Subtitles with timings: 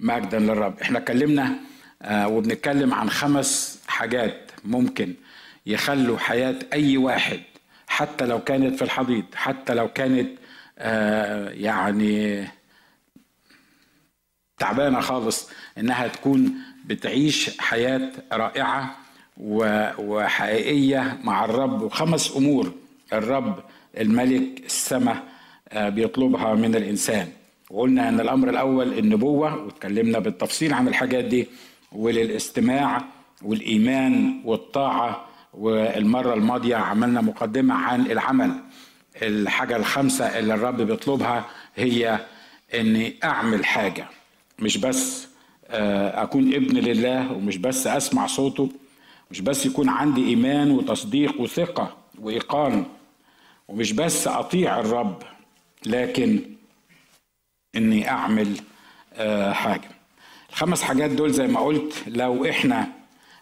[0.00, 1.54] مجدا للرب إحنا اتكلمنا
[2.02, 5.14] آه، وبنتكلم عن خمس حاجات ممكن
[5.66, 7.40] يخلوا حياة أي واحد
[7.86, 10.38] حتى لو كانت في الحضيض حتى لو كانت
[10.78, 12.44] آه، يعني
[14.58, 16.54] تعبانة خالص إنها تكون
[16.84, 18.96] بتعيش حياة رائعة
[19.98, 21.82] وحقيقية مع الرب.
[21.82, 22.72] وخمس أمور
[23.12, 23.64] الرب
[23.98, 25.22] الملك السماء
[25.68, 27.28] آه، بيطلبها من الإنسان.
[27.70, 31.46] وقلنا إن الأمر الأول النبوة واتكلمنا بالتفصيل عن الحاجات دي
[31.92, 33.04] وللاستماع
[33.42, 38.50] والإيمان والطاعة والمرة الماضية عملنا مقدمة عن العمل.
[39.22, 41.44] الحاجة الخامسه اللي الرب بيطلبها
[41.76, 42.20] هي
[42.74, 44.06] إني أعمل حاجة
[44.58, 45.26] مش بس
[45.68, 48.70] آه، أكون ابن لله ومش بس أسمع صوته
[49.30, 52.84] مش بس يكون عندي إيمان وتصديق وثقة وإيقان
[53.68, 55.22] ومش بس أطيع الرب
[55.86, 56.40] لكن
[57.76, 58.48] إني أعمل
[59.14, 59.88] آه، حاجة.
[60.50, 62.86] الخمس حاجات دول زي ما قلت لو إحنا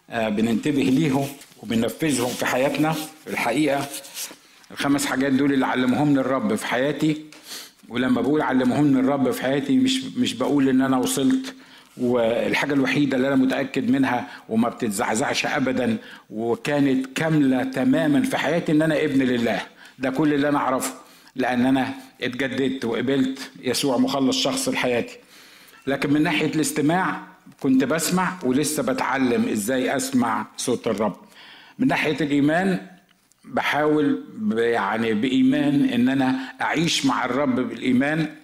[0.09, 1.27] آه، بننتبه ليهم
[1.63, 3.85] وبننفذهم في حياتنا في الحقيقة
[4.71, 7.25] الخمس حاجات دول اللي علمهم الرب في حياتي
[7.89, 11.55] ولما بقول علمهم الرب في حياتي مش مش بقول إن أنا وصلت
[11.97, 15.97] والحاجة الوحيدة اللي أنا متأكد منها وما بتتزعزعش أبدا
[16.29, 19.61] وكانت كاملة تماما في حياتي إن أنا ابن لله.
[19.99, 20.93] ده كل اللي أنا أعرفه.
[21.35, 25.17] لأن أنا اتجددت وقبلت يسوع مخلص شخص لحياتي
[25.87, 27.21] لكن من ناحية الاستماع
[27.59, 31.15] كنت بسمع ولسه بتعلم إزاي أسمع صوت الرب.
[31.79, 32.87] من ناحية الإيمان
[33.45, 34.23] بحاول
[34.57, 38.35] يعني بإيمان إن أنا أعيش مع الرب بالإيمان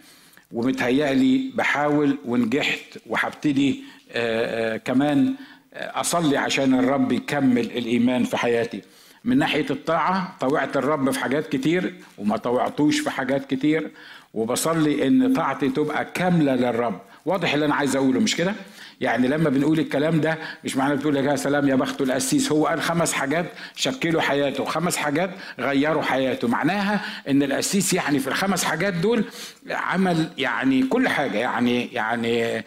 [0.51, 5.35] ومتهيألي بحاول ونجحت وهبتدي آه، آه، كمان
[5.73, 8.81] أصلي عشان الرب يكمل الإيمان في حياتي.
[9.25, 13.91] من ناحية الطاعة طوعت الرب في حاجات كتير وما طوعتوش في حاجات كتير
[14.33, 16.99] وبصلي إن طاعتي تبقى كاملة للرب.
[17.25, 18.53] واضح اللي أنا عايز أقوله مش كده؟
[19.01, 22.81] يعني لما بنقول الكلام ده مش معنى بتقول يا سلام يا بخت القسيس هو قال
[22.81, 25.29] خمس حاجات شكلوا حياته خمس حاجات
[25.59, 26.47] غيروا حياته.
[26.47, 29.23] معناها إن القسيس يعني في الخمس حاجات دول
[29.69, 32.63] عمل يعني كل حاجة يعني يعني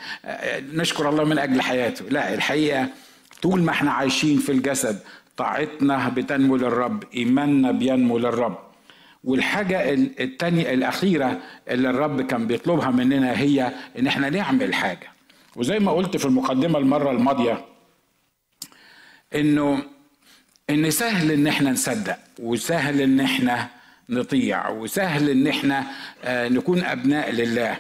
[0.73, 2.05] نشكر الله من أجل حياته.
[2.11, 2.87] لا الحقيقة
[3.43, 4.99] طول ما إحنا عايشين في الجسد
[5.37, 8.59] طاعتنا بتنمو للرب إيماننا بينمو للرب.
[9.25, 15.09] والحاجة التانية الأخيرة اللي الرب كان بيطلبها مننا هي إن إحنا نعمل حاجة.
[15.57, 17.65] وزي ما قلت في المقدمة المرة الماضية
[19.35, 19.83] إنه
[20.71, 23.69] إن سهل إن إحنا نصدق وسهل إن إحنا
[24.09, 25.87] نطيع وسهل إن إحنا
[26.25, 27.77] آه، نكون أبناء لله.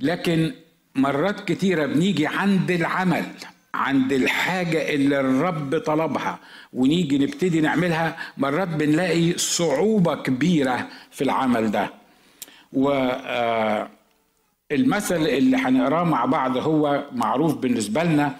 [0.00, 0.52] لكن
[0.94, 3.24] مرات كتيرة بنيجي عند العمل.
[3.74, 6.38] عند الحاجة اللي الرب طلبها.
[6.72, 11.90] ونيجي نبتدي نعملها مرات بنلاقي صعوبة كبيرة في العمل ده.
[12.72, 13.88] و آه،
[14.72, 18.36] المثل اللي هنقراه مع بعض هو معروف بالنسبة لنا.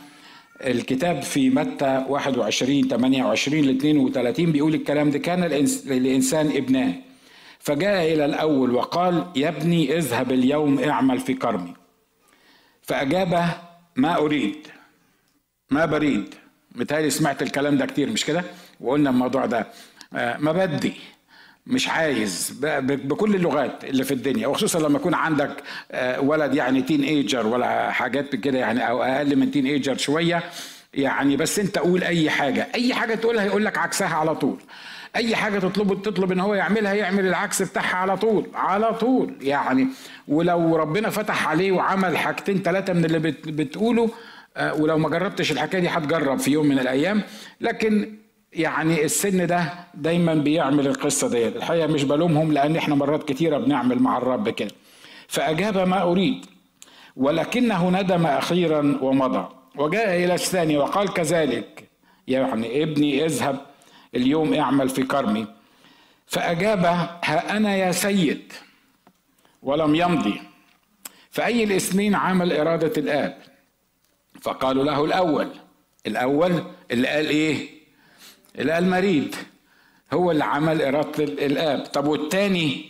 [0.61, 5.45] الكتاب في متى 21 28 ل 32 بيقول الكلام ده كان
[5.87, 6.95] للإنسان ابنان.
[7.59, 11.75] فجاء إلى الأول وقال يا ابني اذهب اليوم اعمل في كرمي.
[12.83, 13.45] فأجاب
[13.97, 14.67] ما أريد.
[15.71, 16.35] ما بريد.
[16.75, 18.45] متهيألي سمعت الكلام ده كتير مش كده؟
[18.81, 19.67] وقلنا الموضوع ده.
[20.15, 20.95] آه، ما بدي
[21.67, 22.59] مش عايز.
[22.63, 24.47] بكل اللغات اللي في الدنيا.
[24.47, 25.51] وخصوصا لما يكون عندك
[25.91, 30.43] آه، ولد يعني teenager ولا حاجات كده يعني أو أقل من teenager شوية
[30.95, 32.69] يعني بس أنت قول أي حاجة.
[32.75, 34.57] أي حاجة تقولها يقول لك عكسها على طول.
[35.17, 38.47] أي حاجة تطلبه تطلب إن هو يعملها يعمل العكس بتاعها على طول.
[38.55, 39.89] على طول يعني.
[40.29, 44.11] ولو ربنا فتح عليه وعمل حاجتين ثلاثة من اللي بتقوله
[44.57, 47.23] ولو ما جربتش الحكاية دي هتجرب في يوم من الأيام.
[47.61, 48.19] لكن
[48.53, 51.57] يعني السن ده دايما بيعمل القصة ديت.
[51.57, 54.71] الحقيقة مش بلومهم لأن إحنا مرات كتيرة بنعمل مع الرب كده.
[55.29, 56.47] فأجاب ما أريد
[57.17, 59.49] ولكنه ندم أخيرا ومضى.
[59.77, 61.89] وجاء إلى الثاني وقال كذلك.
[62.29, 63.61] يعني ابني اذهب
[64.15, 65.47] اليوم اعمل في كرمي.
[66.27, 68.53] فأجاب ها أنا يا سيد
[69.63, 70.41] ولم يمضي.
[71.31, 73.39] فأي الاثنين عمل إرادة الآب.
[74.41, 75.49] فقالوا له الأول.
[76.07, 77.69] الأول اللي قال إيه؟
[78.59, 79.35] اللي قال مريض.
[80.13, 81.85] هو اللي عمل إرادة الآب.
[81.87, 82.89] طب والتاني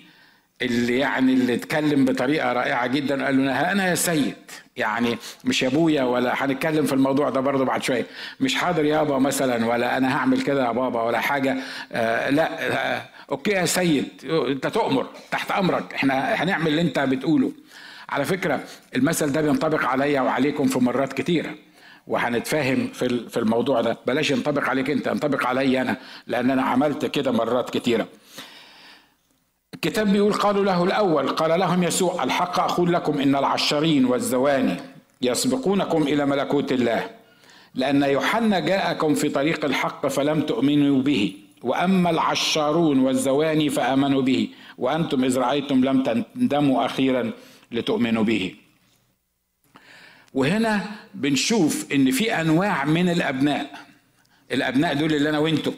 [0.63, 4.35] اللي يعني اللي اتكلم بطريقة رائعة جدا قال له أنا يا سيد
[4.77, 8.07] يعني مش يا أبويا ولا هنتكلم في الموضوع ده برضه بعد شوية.
[8.41, 11.57] مش حاضر يابا مثلا ولا أنا هعمل كده يا بابا ولا حاجة.
[11.93, 14.09] آه لا آه أوكي يا سيد.
[14.25, 15.95] أنت تؤمر تحت أمرك.
[15.95, 17.53] إحنا هنعمل اللي أنت بتقوله.
[18.09, 18.61] على فكرة
[18.97, 21.55] المثل ده بينطبق عليا وعليكم في مرات كتيرة
[22.07, 23.99] وهنتفاهم في في الموضوع ده.
[24.07, 25.97] بلاش ينطبق عليك انت ينطبق علي أنا
[26.27, 28.07] لأن أنا عملت كده مرات كتيرة.
[29.75, 34.77] الكتاب بيقول قالوا له الأول قال لهم يسوع الحق أقول لكم إن العشرين والزواني
[35.23, 37.11] يسبقونكم إلى ملكوت الله.
[37.75, 45.25] لأن يوحنا جاءكم في طريق الحق فلم تؤمنوا به وأما العشارون والزواني فآمنوا به وأنتم
[45.25, 47.31] إذ رأيتم لم تندموا أخيرا.
[47.73, 48.55] لتؤمنوا به.
[50.35, 50.81] وهنا
[51.15, 53.71] بنشوف إن في أنواع من الأبناء.
[54.53, 55.73] الأبناء دول اللي أنا وأنتم.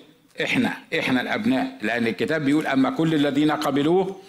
[0.44, 1.78] إحنا إحنا الأبناء.
[1.82, 4.20] لأن الكتاب بيقول أما كل الذين قبلوه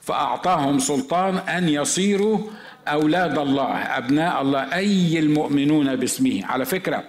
[0.00, 2.50] فأعطاهم سلطان أن يصيروا
[2.88, 6.46] أولاد الله أبناء الله أي المؤمنون باسمه.
[6.46, 7.04] على فكرة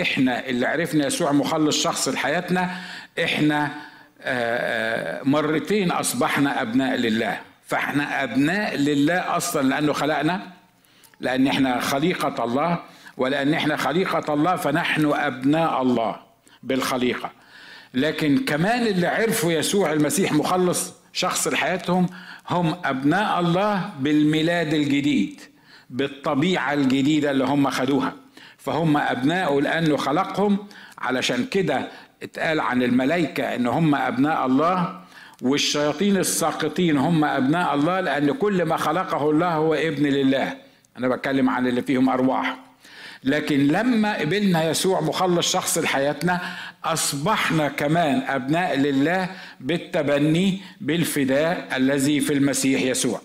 [0.00, 2.76] إحنا اللي عرفنا يسوع مخلص شخص لحياتنا
[3.24, 3.64] إحنا
[4.20, 7.40] آه، آه، مرتين أصبحنا أبناء لله.
[7.74, 10.42] فاحنا أبناء لله أصلا لأنه خلقنا
[11.20, 12.78] لأن إحنا خليقة الله
[13.16, 16.16] ولأن إحنا خليقة الله فنحن أبناء الله
[16.62, 17.30] بالخليقة.
[17.94, 22.06] لكن كمان اللي عرفوا يسوع المسيح مخلص شخص لحياتهم
[22.50, 25.40] هم أبناء الله بالميلاد الجديد
[25.90, 28.12] بالطبيعة الجديدة اللي هم خدوها.
[28.58, 30.58] فهم أبناء لأنه خلقهم
[30.98, 31.88] علشان كده
[32.22, 35.03] اتقال عن الملائكة إن هم أبناء الله
[35.42, 40.56] والشياطين الساقطين هم أبناء الله لأن كل ما خلقه الله هو ابن لله.
[40.98, 42.56] أنا بتكلم عن اللي فيهم أرواح.
[43.24, 46.40] لكن لما قبلنا يسوع مخلص شخص لحياتنا
[46.84, 49.28] أصبحنا كمان أبناء لله
[49.60, 53.20] بالتبني بالفداء الذي في المسيح يسوع.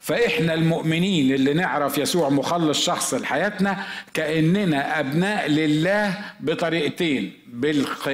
[0.00, 3.84] فإحنا المؤمنين اللي نعرف يسوع مخلص شخص لحياتنا
[4.14, 7.32] كأننا أبناء لله بطريقتين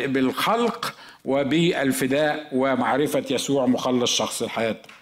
[0.07, 0.95] بالخلق
[1.27, 4.93] وبالفداء ومعرفة يسوع مخلص شخص لحياتنا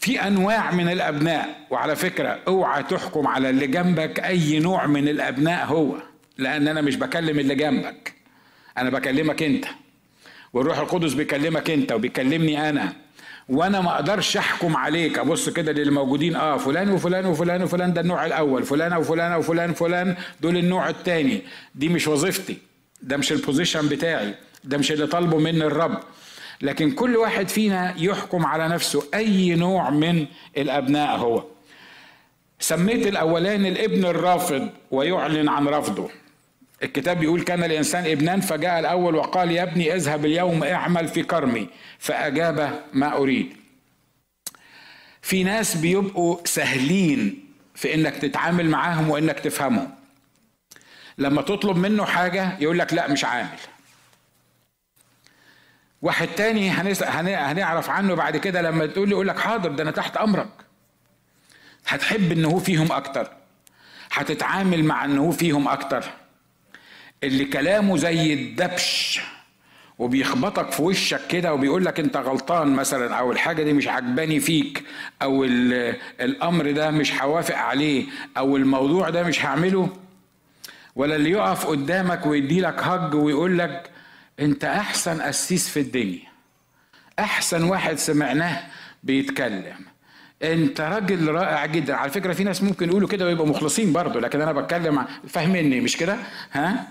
[0.00, 5.66] في أنواع من الأبناء وعلى فكرة أوعى تحكم على اللي جنبك أي نوع من الأبناء
[5.66, 5.94] هو
[6.38, 8.12] لأن أنا مش بكلم اللي جنبك.
[8.78, 9.64] أنا بكلمك أنت.
[10.52, 12.92] والروح القدس بيكلمك أنت وبيكلمني أنا.
[13.48, 15.18] وأنا ما أقدرش أحكم عليك.
[15.18, 19.72] أبص كده للي موجودين آه فلان وفلان وفلان وفلان ده النوع الأول فلانه وفلانه وفلان
[19.72, 21.42] فلان دول النوع الثاني
[21.74, 22.58] دي مش وظيفتي.
[23.02, 24.34] ده مش البوزيشن بتاعي.
[24.68, 25.98] ده مش اللي طالبه مني الرب.
[26.62, 30.26] لكن كل واحد فينا يحكم على نفسه أي نوع من
[30.56, 31.44] الأبناء هو.
[32.60, 36.10] سميت الاولاني الابن الرافض ويعلن عن رفضه.
[36.82, 41.68] الكتاب بيقول كان الإنسان ابنان فجاء الأول وقال يا ابني اذهب اليوم اعمل في كرمي.
[41.98, 43.56] فأجاب ما أريد.
[45.22, 47.44] في ناس بيبقوا سهلين
[47.74, 49.90] في إنك تتعامل معاهم وإنك تفهمهم.
[51.18, 53.58] لما تطلب منه حاجة يقول لك لا مش عامل.
[56.02, 60.16] واحد تاني هنعرف عنه بعد كده لما تقول لي يقول لك حاضر ده أنا تحت
[60.16, 60.48] أمرك.
[61.88, 63.30] هتحب إن هو فيهم أكتر.
[64.12, 66.04] هتتعامل مع إن هو فيهم أكتر.
[67.24, 69.20] اللي كلامه زي الدبش
[69.98, 74.84] وبيخبطك في وشك كده وبيقول لك أنت غلطان مثلا أو الحاجة دي مش عجباني فيك
[75.22, 78.04] أو الأمر ده مش هوافق عليه
[78.38, 79.88] أو الموضوع ده مش هعمله.
[80.96, 83.90] ولا اللي يقف قدامك ويدي لك هج ويقول لك
[84.40, 86.28] انت احسن قسيس في الدنيا.
[87.18, 88.62] احسن واحد سمعناه
[89.02, 89.76] بيتكلم.
[90.42, 91.94] انت راجل رائع جدا.
[91.94, 95.96] على فكرة في ناس ممكن يقولوا كده ويبقوا مخلصين برضه لكن أنا بتكلم فاهمني مش
[95.96, 96.16] كده؟
[96.52, 96.88] ها؟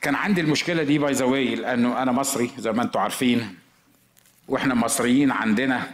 [0.00, 3.54] كان عندي المشكلة دي by the way لأنه أنا مصري زي ما أنتم عارفين.
[4.48, 5.90] وإحنا مصريين عندنا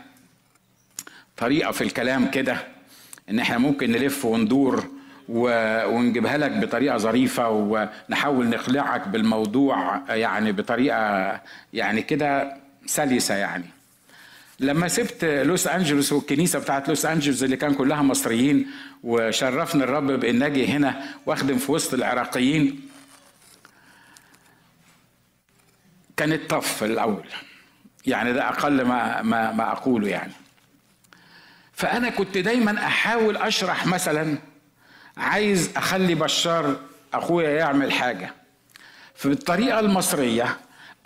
[1.36, 2.66] طريقة في الكلام كده
[3.30, 4.86] إن إحنا ممكن نلف وندور
[5.28, 11.40] ونجيبها لك بطريقة ظريفة ونحاول نقلعك بالموضوع يعني بطريقة
[11.72, 12.56] يعني كده
[12.86, 13.64] سلسة يعني.
[14.60, 18.66] لما سبت لوس أنجلوس والكنيسة بتاعت لوس أنجلوس اللي كان كلها مصريين
[19.04, 22.88] وشرفني الرب بان أجي هنا واخدم في وسط العراقيين
[26.16, 27.24] كانت طف الأول.
[28.06, 30.32] يعني ده أقل ما ما ما أقوله يعني.
[31.72, 34.38] فأنا كنت دايما أحاول أشرح مثلا
[35.18, 36.76] عايز أخلي بشار
[37.14, 38.32] أخويا يعمل حاجة.
[39.14, 40.56] فبالطريقة المصرية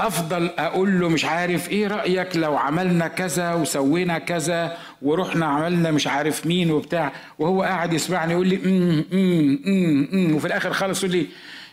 [0.01, 6.07] أفضل أقول له مش عارف إيه رأيك لو عملنا كذا وسوينا كذا ورحنا عملنا مش
[6.07, 7.13] عارف مين وبتاع.
[7.39, 11.27] وهو قاعد يسمعني يقول لي أمم أمم أمم وفي الآخر خالص يقول لي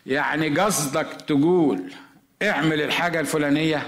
[0.06, 1.92] يعني قصدك تقول
[2.44, 3.88] اعمل الحاجة الفلانية؟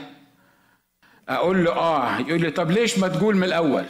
[1.29, 2.19] أقول له آه.
[2.19, 3.85] يقول لي طب ليش ما تقول من الأول؟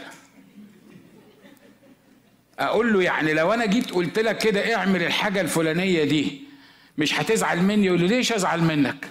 [2.60, 6.42] أقول له يعني لو أنا جيت قلت لك كده اعمل الحاجة الفلانية دي
[6.98, 9.08] مش هتزعل مني؟ يقول لي ليش أزعل منك؟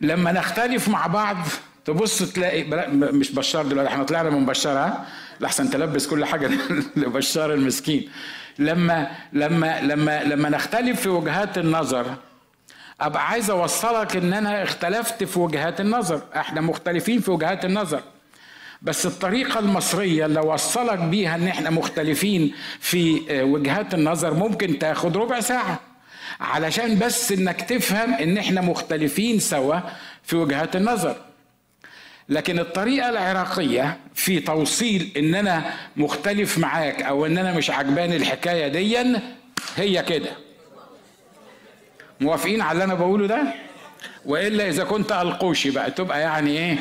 [0.00, 1.36] لما نختلف مع بعض
[1.84, 5.06] تبص تلاقي مش بشار دلوقتي إحنا طلعنا من بشار ها؟
[5.40, 6.50] لحسن تلبس كل حاجة
[6.96, 8.10] لبشار المسكين.
[8.58, 12.14] لما لما لما لما نختلف في وجهات النظر
[13.00, 16.22] أبقى عايز أوصلك إن أنا اختلفت في وجهات النظر.
[16.36, 18.02] إحنا مختلفين في وجهات النظر.
[18.82, 25.16] بس الطريقة المصرية اللي وصلك بيها إن إحنا مختلفين في آه، وجهات النظر ممكن تاخد
[25.16, 25.80] ربع ساعة.
[26.40, 29.76] علشان بس إنك تفهم إن إحنا مختلفين سوا
[30.22, 31.16] في وجهات النظر.
[32.28, 38.68] لكن الطريقة العراقية في توصيل إن أنا مختلف معاك أو إن أنا مش عجباني الحكاية
[38.68, 39.20] ديا
[39.76, 40.30] هي كده.
[42.20, 43.42] موافقين على اللي أنا بقوله ده؟
[44.24, 46.78] وإلا إذا كنت ألقوشي بقى تبقى يعني إيه؟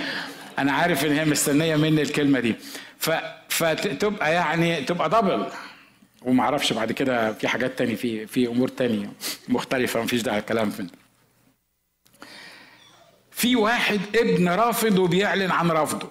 [0.60, 2.56] أنا عارف إن هي مستنية مني الكلمة دي.
[2.98, 3.10] ف
[3.50, 5.50] فتبقى يعني تبقى دبل
[6.22, 9.10] وما أعرفش بعد كده في حاجات تاني في في أمور تانية
[9.50, 10.90] مختلفة مفيش داعي الكلام فين
[13.32, 16.10] في واحد ابن رافض وبيعلن عن رفضه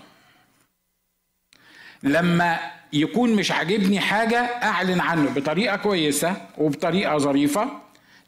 [2.03, 2.59] لما
[2.93, 7.71] يكون مش عاجبني حاجة أعلن عنه بطريقة كويسة وبطريقة ظريفة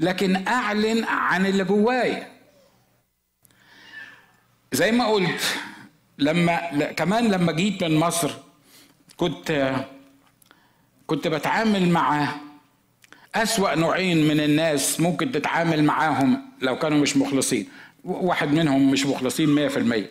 [0.00, 2.28] لكن أعلن عن اللي جوايا.
[4.72, 5.54] زي ما قلت
[6.18, 6.56] لما
[6.92, 8.30] كمان لما جيت من مصر
[9.16, 9.74] كنت
[11.06, 12.34] كنت بتعامل مع
[13.34, 17.68] أسوأ نوعين من الناس ممكن تتعامل معاهم لو كانوا مش مخلصين.
[18.04, 20.10] واحد منهم مش مخلصين مية في المية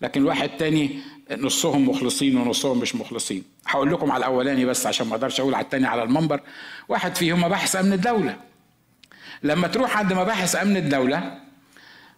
[0.00, 0.98] لكن واحد تاني
[1.30, 3.44] نصهم مخلصين ونصهم مش مخلصين.
[3.66, 6.40] هقول لكم على الأولاني بس عشان ما أقدرش أقول على التاني على المنبر.
[6.88, 8.36] واحد فيهم مباحث أمن الدولة.
[9.42, 11.41] لما تروح عند مباحث أمن الدولة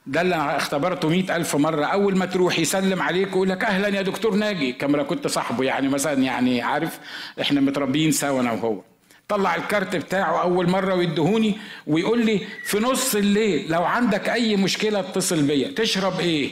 [0.06, 1.84] ده اللي أنا اختبرته مئة ألف مرة.
[1.84, 5.88] أول ما تروح يسلم عليك ويقول لك أهلا يا دكتور ناجي كما كنت صاحبه يعني
[5.88, 6.98] مثلا يعني عارف
[7.40, 8.80] إحنا متربيين سوا أنا وهو.
[9.28, 15.00] طلع الكارت بتاعه أول مرة ويدهوني ويقول لي في نص الليل لو عندك أي مشكلة
[15.00, 15.68] اتصل بيا.
[15.68, 16.50] تشرب إيه؟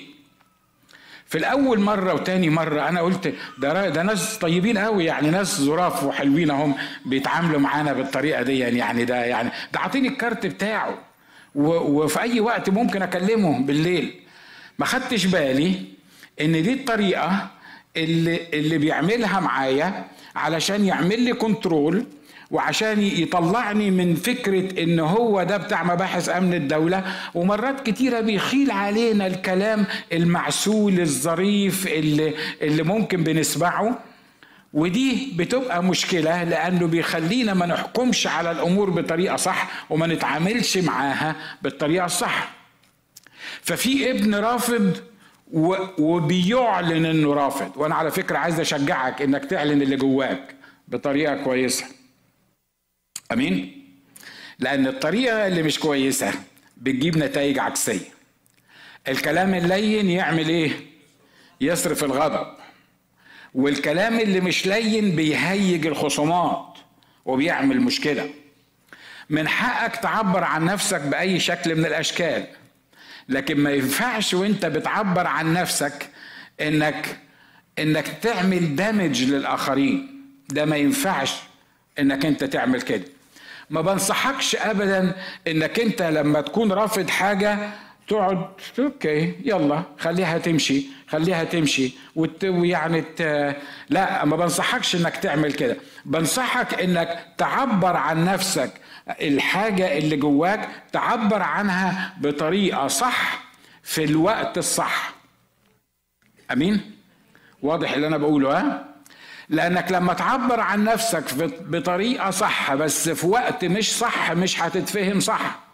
[1.27, 6.05] في الأول مرة وتاني مرة أنا قلت ده ده ناس طيبين قوي يعني ناس ظراف
[6.05, 6.75] وحلوين هم
[7.07, 10.99] بيتعاملوا معانا بالطريقة دي يعني ده يعني ده عاطيني الكارت بتاعه.
[11.55, 14.15] وفي أي وقت ممكن اكلمه بالليل.
[14.79, 15.75] ما خدتش بالي
[16.41, 17.49] إن دي الطريقة
[17.97, 20.05] اللي اللي بيعملها معايا
[20.37, 22.07] علشان يعمل لي كنترول
[22.51, 27.05] وعشان يطلعني من فكرة إن هو ده بتاع مباحث أمن الدولة.
[27.35, 33.99] ومرات كتيرة بيخيل علينا الكلام المعسول الظريف اللي, اللي ممكن بنسمعه.
[34.73, 42.07] ودي بتبقى مشكلة لأنه بيخلينا ما نحكمش على الأمور بطريقة صح وما نتعاملش معاها بالطريقة
[42.07, 42.51] الصح.
[43.63, 44.97] ففي ابن رافض
[45.99, 47.73] وبيعلن إنه رافض.
[47.77, 50.55] وأنا على فكرة عايز أشجعك إنك تعلن اللي جواك
[50.89, 51.85] بطريقة كويسة.
[53.33, 53.83] أمين؟
[54.59, 56.33] لأن الطريقة اللي مش كويسة
[56.77, 58.09] بتجيب نتائج عكسية.
[59.09, 60.71] الكلام اللين يعمل إيه؟
[61.61, 62.47] يصرف الغضب.
[63.55, 66.79] والكلام اللي مش لين بيهيج الخصومات
[67.25, 68.31] وبيعمل مشكلة.
[69.31, 72.47] من حقك تعبر عن نفسك بأي شكل من الأشكال
[73.29, 76.09] لكن ما ينفعش وأنت بتعبر عن نفسك
[76.61, 77.19] إنك
[77.79, 80.23] إنك تعمل دامج للآخرين.
[80.49, 81.35] ده ما ينفعش
[81.99, 83.05] إنك أنت تعمل كده.
[83.71, 85.17] ما بنصحكش ابدا
[85.49, 87.71] إنك أنت لما تكون رافض حاجة
[88.13, 88.47] تقعد
[88.79, 91.93] أوكي يلا خليها تمشي خليها تمشي.
[92.45, 93.05] ويعني
[93.91, 95.77] لا ما بنصحكش إنك تعمل كده.
[96.05, 98.71] بنصحك إنك تعبر عن نفسك.
[99.21, 103.45] الحاجة اللي جواك تعبر عنها بطريقة صح
[103.83, 105.15] في الوقت الصح.
[106.53, 106.81] أمين؟
[107.63, 108.85] واضح اللي أنا بقوله ها؟
[109.49, 111.25] لأنك لما تعبر عن نفسك
[111.61, 115.72] بطريقة صح بس في وقت مش صح مش هتتفهم صح.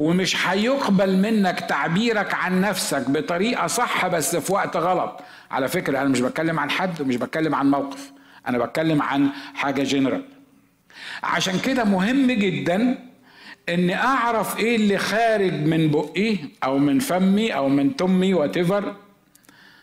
[0.00, 5.20] ومش هيقبل منك تعبيرك عن نفسك بطريقة صح بس في وقت غلط.
[5.50, 8.12] على فكرة أنا مش بتكلم عن حد ومش بتكلم عن موقف
[8.48, 10.22] أنا بتكلم عن حاجة جنرال
[11.22, 12.98] عشان كده مهم جدا
[13.68, 18.94] إني أعرف إيه اللي خارج من بقي أو من فمي أو من تمي واتيفر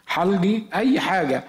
[0.08, 1.44] حلقي أي حاجة.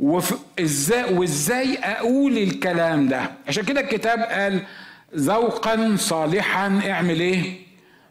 [0.00, 4.62] وازاي وإزاي أقول الكلام ده؟ عشان كده الكتاب قال
[5.16, 7.63] ذوقا صالحا اعمل إيه؟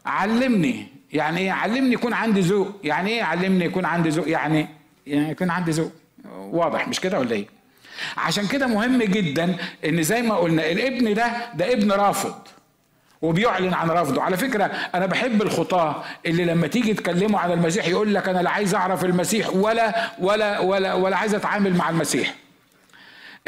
[0.06, 0.86] علمني.
[1.12, 2.80] يعني إيه علمني يكون عندي ذوق.
[2.84, 4.68] يعني إيه علمني يكون عندي ذوق؟ يعني
[5.06, 5.92] يعني يكون عندي ذوق.
[6.34, 6.88] واضح.
[6.88, 7.46] مش كده ولا إيه؟
[8.16, 12.34] عشان كده مهم جدا إن زي ما قلنا الابن ده ده ابن رافض.
[13.22, 18.14] وبيعلن عن رفضه على فكرة أنا بحب الخطاة اللي لما تيجي تكلموا على المسيح يقول
[18.14, 22.34] لك أنا لا عايز أعرف المسيح ولا ولا ولا ولا عايز أتعامل مع المسيح.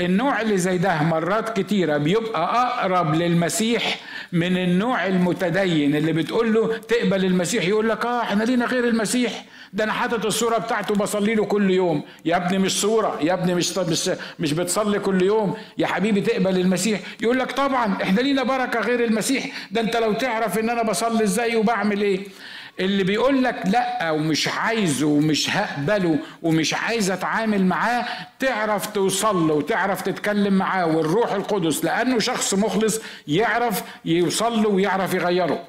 [0.01, 3.97] النوع اللي زي ده مرات كتيرة بيبقى أقرب للمسيح
[4.37, 9.45] من النوع المتدين اللي بتقول له تقبل المسيح يقول لك آه إحنا لينا غير المسيح.
[9.73, 12.03] ده أنا حاطط الصورة بتاعته بصلي له كل يوم.
[12.25, 15.55] يا ابني مش صورة يا ابني مش مش مش بتصلي كل يوم.
[15.79, 17.01] يا حبيبي تقبل المسيح.
[17.21, 19.47] يقول لك طبعا إحنا لينا بركة غير المسيح.
[19.71, 22.21] ده أنت لو تعرف إن أنا بصلي إزاي وبعمل إيه.
[22.81, 28.05] اللي بيقول لك لا ومش عايزه ومش هقبله ومش عايز أتعامل معاه
[28.39, 35.15] تعرف توصل له وتعرف تتكلم معاه والروح القدس لأنه شخص مخلص يعرف يوصل له ويعرف
[35.15, 35.61] يغيره.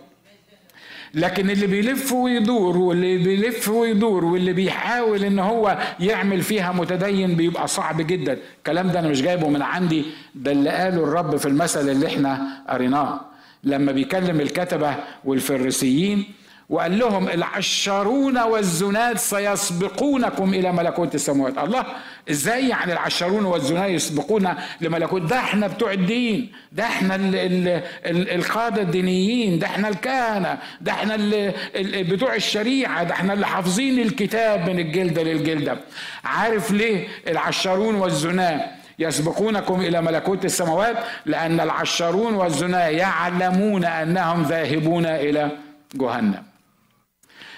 [1.14, 7.68] لكن اللي بيلف ويدور واللي بيلف ويدور واللي بيحاول إن هو يعمل فيها متدين بيبقى
[7.68, 8.38] صعب جدا.
[8.58, 12.62] الكلام ده أنا مش جايبه من عندي ده اللي قاله الرب في المثل اللي إحنا
[12.70, 13.22] قريناه.
[13.64, 14.96] لما بيكلم الكتبة
[15.26, 16.26] والفريسيين
[16.70, 21.58] وقال لهم العشارون والزناد سيسبقونكم إلى ملكوت السماوات.
[21.58, 21.86] الله
[22.30, 27.68] إزاي يعني العشارون والزناد يسبقون لملكوت؟ ده إحنا بتوع الدين ده إحنا ال ال
[28.06, 31.34] ال القادة الدينيين ده إحنا الكهنة ده إحنا ال
[31.76, 35.78] ال بتوع الشريعة ده إحنا اللي حافظين الكتاب من الجلدة للجلدة.
[36.24, 38.62] عارف ليه العشارون والزناد
[39.00, 45.52] يسبقونكم إلى ملكوت السماوات؟ لأن العشارون والزنا يعلمون أنهم ذاهبون إلى
[45.96, 46.47] جهنم.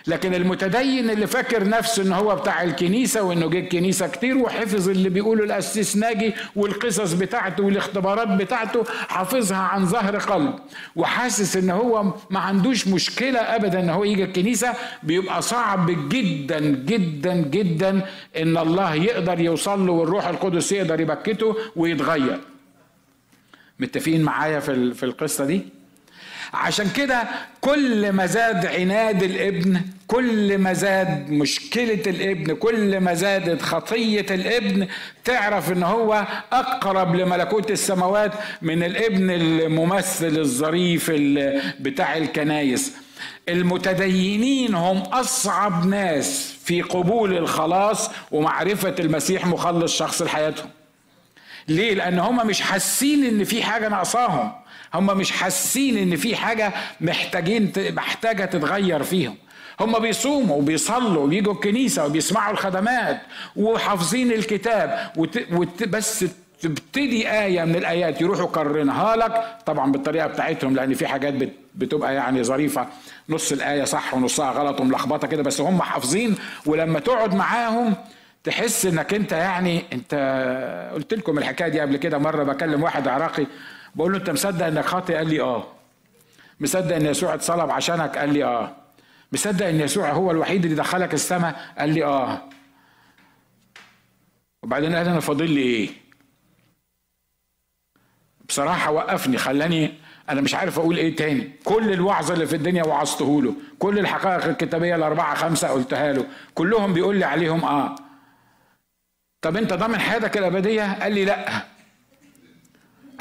[0.10, 5.10] لكن المتدين اللي فاكر نفسه إن هو بتاع الكنيسة وإنه جه الكنيسة كتير وحفظ اللي
[5.10, 10.54] بيقوله الاسيس ناجي والقصص بتاعته والاختبارات بتاعته حافظها عن ظهر قلب.
[10.96, 14.74] وحاسس إن هو ما عندوش مشكلة ابدا إن هو يجي الكنيسة
[15.04, 18.02] بيبقى صعب جدا جدا جدا
[18.38, 22.40] إن الله يقدر يوصل له والروح القدس يقدر يبكته ويتغير.
[23.80, 25.79] متفقين معايا في في القصة دي؟
[26.54, 27.24] عشان كده
[27.62, 34.88] كل ما زاد عناد الابن كل ما زاد مشكلة الابن كل ما زادت خطية الابن
[35.26, 41.12] تعرف إن هو أقرب لملكوت السماوات من الابن الممثل الظريف
[41.80, 42.94] بتاع الكنايس.
[43.50, 50.70] المتدينين هم أصعب ناس في قبول الخلاص ومعرفة المسيح مخلص شخص لحياتهم.
[51.68, 54.52] ليه؟ لأن هم مش حاسين إن في حاجة ناقصاهم.
[54.94, 59.36] هم مش حاسين إن في حاجة محتاجين محتاجة تتغير فيهم.
[59.80, 63.22] هم بيصوموا وبيصلوا وبيجوا الكنيسة وبيسمعوا الخدمات
[63.56, 65.40] وحافظين الكتاب وت...
[65.52, 65.84] وت...
[65.84, 66.26] بس
[66.62, 71.34] تبتدي آية من الآيات يروحوا كرنها لك طبعا بالطريقة بتاعتهم لأن في حاجات
[71.76, 72.88] بتبقى يعني ظريفة.
[73.30, 76.36] نص الآية صح ونصها غلط وملخبطة كده بس هم حافظين.
[76.66, 77.96] ولما تقعد معاهم
[78.44, 80.14] تحس إنك أنت يعني أنت
[80.94, 83.46] قلت لكم الحكاية دي قبل كده مرة بكلم واحد عراقي
[83.96, 85.68] بقول له انت مصدق انك خاطئ؟ قال لي آه.
[86.60, 88.76] مصدق إن يسوع اتصلب عشانك؟ قال لي آه.
[89.32, 92.42] مصدق إن يسوع هو الوحيد اللي دخلك السماء؟ قال لي آه.
[94.64, 95.90] وبعدين قال أنا فاضل لي إيه؟
[98.48, 99.94] بصراحة وقفني خلاني
[100.30, 101.52] أنا مش عارف أقول إيه تاني.
[101.64, 103.56] كل الوعظ اللي في الدنيا وعظته له.
[103.80, 106.26] كل الحقائق الكتابية الأربعة خمسة قلتها له.
[106.56, 107.96] كلهم بيقول لي عليهم آه.
[109.42, 111.64] طب أنت ضامن حياتك الأبدية؟ قال لي لأ.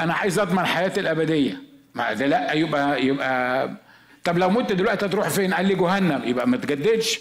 [0.00, 1.62] أنا عايز أضمن حياتي الأبدية.
[1.94, 3.70] ما ده لا يبقى يبقى
[4.24, 6.22] طب لو مت دلوقتي هتروح فين؟ قال لي جهنم.
[6.24, 7.20] يبقى ما تجددش.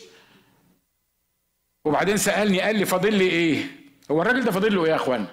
[1.86, 3.64] وبعدين سألني قال لي فاضل لي إيه؟
[4.12, 5.26] هو الراجل ده فاضل له إيه يا إخوان؟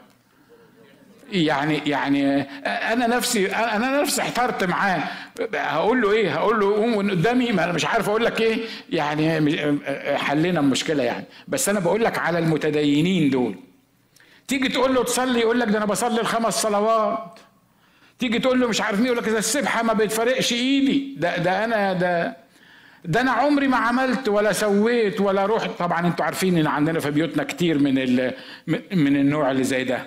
[1.32, 5.02] يعني يعني أنا نفسي أنا نفسي احترت معاه.
[5.54, 7.52] هقول له إيه؟ هقول له قوم قدامي.
[7.52, 8.58] ما أنا مش عارف أقول لك إيه.
[8.90, 9.28] يعني
[10.18, 11.24] حلينا المشكلة يعني.
[11.48, 13.54] بس أنا بقول لك على المتدينين دول.
[14.48, 17.40] تيجي تقول له تصلي يقول لك ده أنا بصلي الخمس صلوات.
[18.18, 21.14] تيجي تقول له مش عارف مين يقول لك ده السبحه ما بتفرقش إيدي.
[21.18, 22.36] ده ده أنا ده
[23.04, 25.70] ده أنا عمري ما عملت ولا سويت ولا رحت.
[25.78, 27.94] طبعا أنتوا عارفين إن عندنا في بيوتنا كتير من
[28.92, 30.06] من النوع اللي زي ده.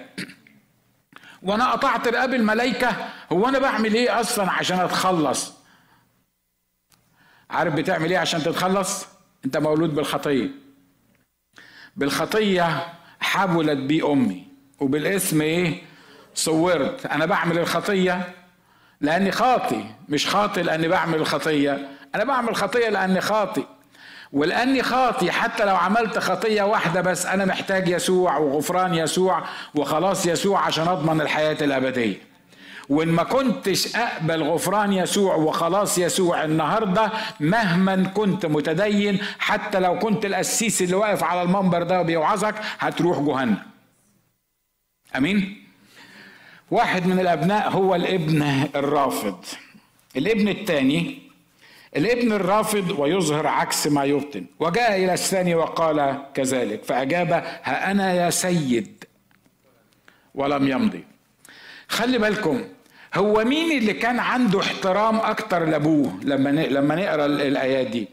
[1.43, 2.95] وأنا قطعت رقاب الملائكة
[3.31, 5.53] هو أنا بعمل إيه أصلا عشان أتخلص؟
[7.49, 9.07] عارف بتعمل إيه عشان تتخلص؟
[9.45, 10.49] أنت مولود بالخطية.
[11.95, 14.47] بالخطية حبلت بي أمي.
[14.79, 15.81] وبالاسم إيه؟
[16.35, 17.05] صورت.
[17.05, 18.21] أنا بعمل الخطية
[19.01, 21.87] لأني خاطي مش خاطي لأني بعمل الخطية.
[22.15, 23.63] أنا بعمل خطية لأني خاطي
[24.33, 29.43] ولأني خاطي حتى لو عملت خطية واحدة بس أنا محتاج يسوع وغفران يسوع
[29.75, 32.17] وخلاص يسوع عشان أضمن الحياة الأبدية.
[32.89, 40.25] وإن ما كنتش أقبل غفران يسوع وخلاص يسوع النهارده مهما كنت متدين حتى لو كنت
[40.25, 43.57] القسيس اللي واقف على المنبر ده وبيوعظك هتروح جهنم.
[45.15, 45.63] آمين؟
[46.71, 48.41] واحد من الأبناء هو الابن
[48.75, 49.45] الرافض.
[50.17, 51.19] الابن الثاني
[51.97, 54.45] الابن الرافض ويظهر عكس ما يبطن.
[54.59, 57.31] وجاء إلى الثاني وقال كذلك فأجاب
[57.63, 59.03] ها أنا يا سيد؟
[60.35, 61.03] ولم يمضي.
[61.89, 62.63] خلي بالكم
[63.15, 68.07] هو مين اللي كان عنده احترام أكتر لأبوه لما لما نقرأ الآيات دي؟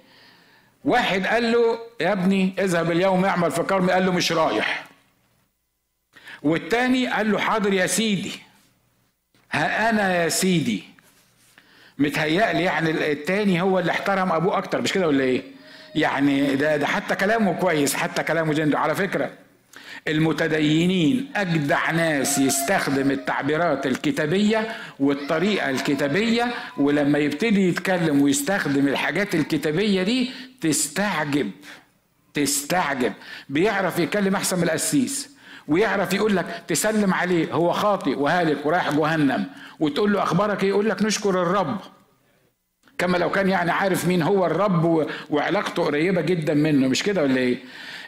[0.84, 4.84] واحد قال له يا ابني اذهب اليوم اعمل في كرمي قال له مش رايح.
[6.42, 8.32] والتاني قال له حاضر يا سيدي.
[9.52, 10.84] ها أنا يا سيدي.
[11.98, 15.42] متهيألي يعني التاني هو اللي احترم أبوه أكتر مش كده ولا إيه؟
[15.94, 19.30] يعني ده ده حتى كلامه كويس حتى كلامه جندو على فكرة
[20.08, 24.68] المتدينين أجدع ناس يستخدم التعبيرات الكتابية
[25.00, 31.50] والطريقة الكتابية ولما يبتدي يتكلم ويستخدم الحاجات الكتابية دي تستعجب
[32.34, 33.12] تستعجب.
[33.48, 35.30] بيعرف يتكلم أحسن من القسيس
[35.68, 39.46] ويعرف يقول لك تسلم عليه هو خاطئ وهالك ورايح جهنم
[39.80, 41.76] وتقول له أخبارك إيه؟ يقول لك نشكر الرب.
[42.98, 47.36] كما لو كان يعني عارف مين هو الرب وعلاقته قريبة جدا منه مش كده ولا
[47.36, 47.58] إيه؟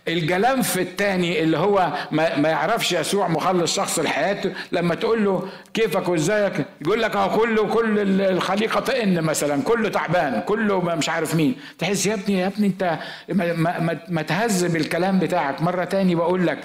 [0.09, 6.66] الجلنف الثاني اللي هو ما, يعرفش يسوع مخلص شخص لحياته لما تقول له كيفك وازيك؟
[6.81, 11.57] يقول لك اهو كله كل الخليقة طئن مثلا كله تعبان كله مش عارف مين.
[11.79, 15.62] تحس يا ابني يا ابني انت ما, ما, ما تهذب الكلام بتاعك.
[15.62, 16.59] مرة تاني بقول لك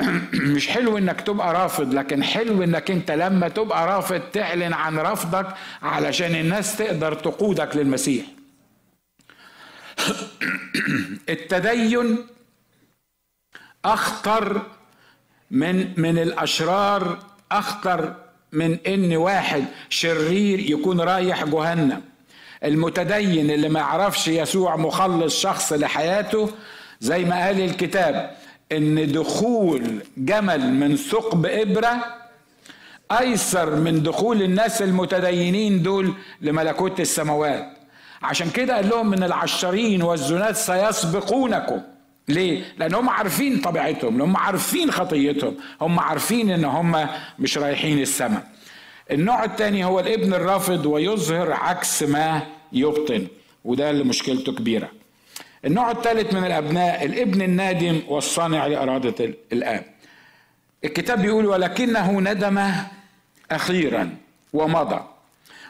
[0.54, 5.46] مش حلو إنك تبقى رافض لكن حلو إنك أنت لما تبقى رافض تعلن عن رفضك
[5.82, 8.24] علشان الناس تقدر تقودك للمسيح.
[11.28, 12.18] التدين
[13.86, 14.62] أخطر
[15.50, 17.18] من من الأشرار
[17.52, 18.14] أخطر
[18.52, 22.02] من إن واحد شرير يكون رايح جهنم.
[22.64, 26.50] المتدين اللي ما يعرفش يسوع مخلص شخص لحياته
[27.00, 28.36] زي ما قال الكتاب
[28.72, 31.96] إن دخول جمل من ثقب إبرة
[33.20, 37.66] أيسر من دخول الناس المتدينين دول لملكوت السماوات.
[38.22, 41.80] عشان كده قال لهم من العشرين والزنات سيسبقونكم.
[42.28, 47.08] ليه؟ لأن هم عارفين طبيعتهم، هم عارفين خطيتهم، هم عارفين إن هم
[47.38, 48.46] مش رايحين السماء.
[49.10, 53.26] النوع الثاني هو الابن الرافض ويظهر عكس ما يبطن،
[53.64, 54.90] وده اللي مشكلته كبيرة.
[55.64, 59.84] النوع الثالث من الأبناء الابن النادم والصانع لإرادة الآب.
[60.84, 62.72] الكتاب بيقول ولكنه ندم
[63.50, 64.16] أخيرا
[64.52, 65.00] ومضى.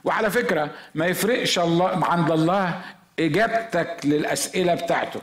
[0.04, 2.80] وعلى فكرة ما يفرقش الله عند الله
[3.18, 5.20] إجابتك للأسئلة بتاعته.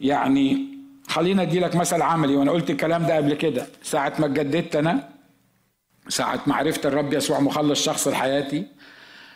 [0.00, 0.66] يعني
[1.08, 3.66] خلينا أدي لك مثل عملي وأنا قلت الكلام ده قبل كده.
[3.82, 5.08] ساعة ما اتجددت أنا
[6.08, 8.66] ساعة ما عرفت الرب يسوع مخلص شخص لحياتي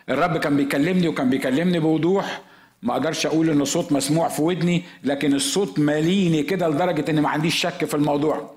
[0.08, 2.40] الرب كان بيكلمني وكان بيكلمني بوضوح.
[2.82, 7.28] ما أقدرش أقول إن الصوت مسموع في ودني لكن الصوت ماليني كده لدرجة إن ما
[7.28, 8.54] عنديش شك في الموضوع.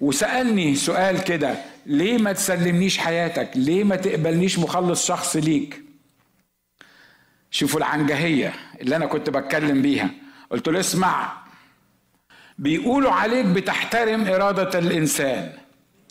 [0.00, 1.54] وسألني سؤال كده
[1.86, 5.82] ليه ما تسلمنيش حياتك؟ ليه ما تقبلنيش مخلص شخص ليك؟
[7.50, 10.10] شوفوا العنجهية اللي أنا كنت بتكلم بيها.
[10.50, 11.32] قلت له اسمع
[12.58, 15.52] بيقولوا عليك بتحترم إرادة الإنسان.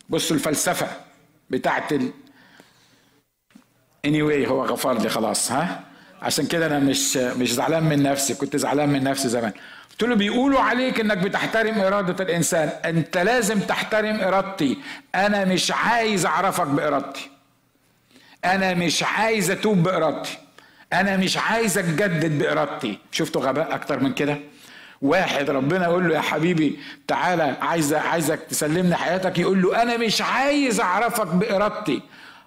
[0.08, 0.88] بصوا الفلسفة
[1.50, 2.12] بتاعت ال...
[4.06, 5.84] anyway هو غفر لي خلاص ها؟
[6.22, 9.52] عشان كده أنا مش مش زعلان من نفسي كنت زعلان من نفسي زمان.
[9.90, 12.68] قلت له بيقولوا عليك إنك بتحترم إرادة الإنسان.
[12.68, 14.78] أنت لازم تحترم إرادتي.
[15.14, 17.30] أنا مش عايز أعرفك بإرادتي.
[18.44, 20.38] أنا مش عايز أتوب بإرادتي.
[21.00, 22.98] أنا مش عايز أتجدد بإرادتي.
[23.12, 24.38] شفتوا غباء أكتر من كده؟
[25.02, 26.78] واحد ربنا يقول له يا حبيبي
[27.08, 32.02] تعالى عايز عايزك تسلمني حياتك يقول له أنا مش عايز أعرفك بإرادتي.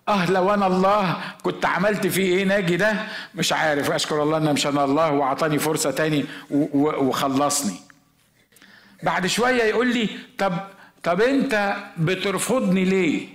[0.07, 2.93] آه لو أنا الله كنت عملت فيه إيه ناجي ده؟
[3.35, 3.91] مش عارف.
[3.91, 7.75] أشكر الله ان مش أنا الله وأعطاني فرصة تاني وخلصني.
[9.03, 10.53] بعد شوية يقول لي طب
[11.03, 13.27] طب أنت بترفضني ليه؟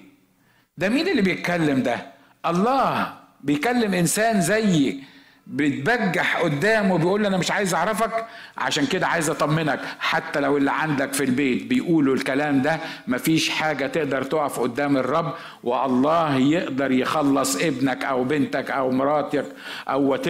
[0.79, 2.07] ده مين اللي بيتكلم ده؟
[2.46, 3.21] الله.
[3.42, 5.02] بيكلم إنسان زيي
[5.46, 8.26] بتبجح قدامه بيقول أنا مش عايز أعرفك
[8.59, 9.81] عشان كده عايز أطمنك.
[10.00, 12.78] حتى لو اللي عندك في البيت بيقولوا الكلام ده
[13.09, 19.44] مفيش حاجة تقدر تقف قدام الرب والله يقدر يخلص ابنك أو بنتك أو مراتك
[19.88, 20.26] أو وات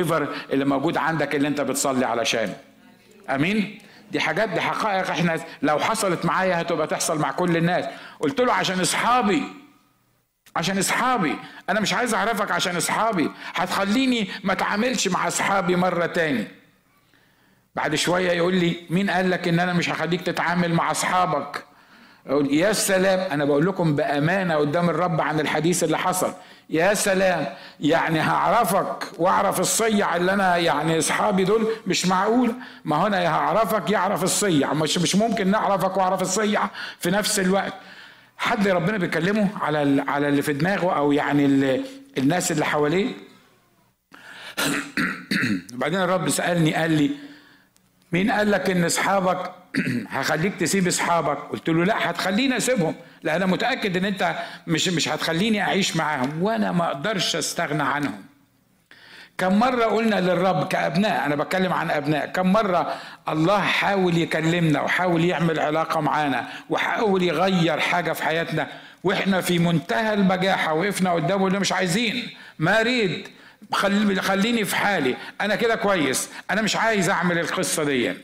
[0.53, 2.57] اللي موجود عندك اللي أنت بتصلي علشانه
[3.31, 3.79] آمين؟
[4.13, 7.85] دي حاجات دي حقائق إحنا لو حصلت معايا هتبقى تحصل مع كل الناس.
[8.21, 9.43] قلت له عشان أصحابي.
[10.57, 11.37] عشان اصحابي.
[11.71, 13.31] أنا مش عايز اعرفك عشان اصحابي.
[13.55, 16.49] هتخليني ما اتعاملش مع اصحابي مرة تاني.
[17.75, 21.65] بعد شوية يقول لي مين قال لك إن أنا مش هخليك تتعامل مع أصحابك؟
[22.27, 23.33] أقول يا سلام.
[23.33, 26.35] أنا بقول لكم بأمانة قدام الرب عن الحديث اللي حصل.
[26.71, 27.47] يا سلام.
[27.81, 32.55] يعني هعرفك واعرف الصيع اللي أنا يعني أصحابي دول مش معقول.
[32.85, 34.73] ما هنا يا هعرفك يعرف الصيع.
[34.73, 36.63] مش مش ممكن نعرفك واعرف الصيع
[36.99, 37.75] في نفس الوقت.
[38.43, 41.47] حد ربنا بيكلمه على على اللي في دماغه أو يعني
[42.19, 43.15] الناس اللي حواليه؟
[45.75, 47.11] وبعدين الرب سألني قال لي
[48.13, 49.55] مين قال لك إن أصحابك
[50.09, 55.09] هخليك تسيب أصحابك؟ قلت له لا هتخليني أسيبهم لا أنا متأكد إن أنت مش مش
[55.09, 58.25] هتخليني أعيش معاهم وأنا ما أقدرش أستغنى عنهم.
[59.39, 62.95] كم مرة قلنا للرب كأبناء أنا بتكلم عن أبناء كم مرة
[63.29, 68.69] الله حاول يكلمنا وحاول يعمل علاقة معانا وحاول يغير حاجة في حياتنا
[69.05, 73.29] وإحنا في منتهى البجاحة وقفنا قدامه اللي مش عايزين ما أريد
[74.21, 78.15] خليني في حالي أنا كده كويس أنا مش عايز أعمل القصة دي.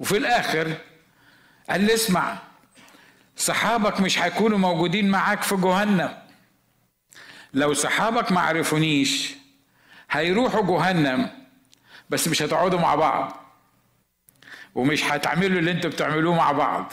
[0.00, 0.72] وفي الآخر
[1.70, 2.38] قال لي اسمع
[3.36, 6.10] صحابك مش هيكونوا موجودين معاك في جهنم.
[7.54, 9.34] لو صحابك ما عرفونيش
[10.10, 11.30] هيروحوا جهنم
[12.10, 13.44] بس مش هتقعدوا مع بعض.
[14.74, 16.92] ومش هتعملوا اللي أنتوا بتعملوه مع بعض.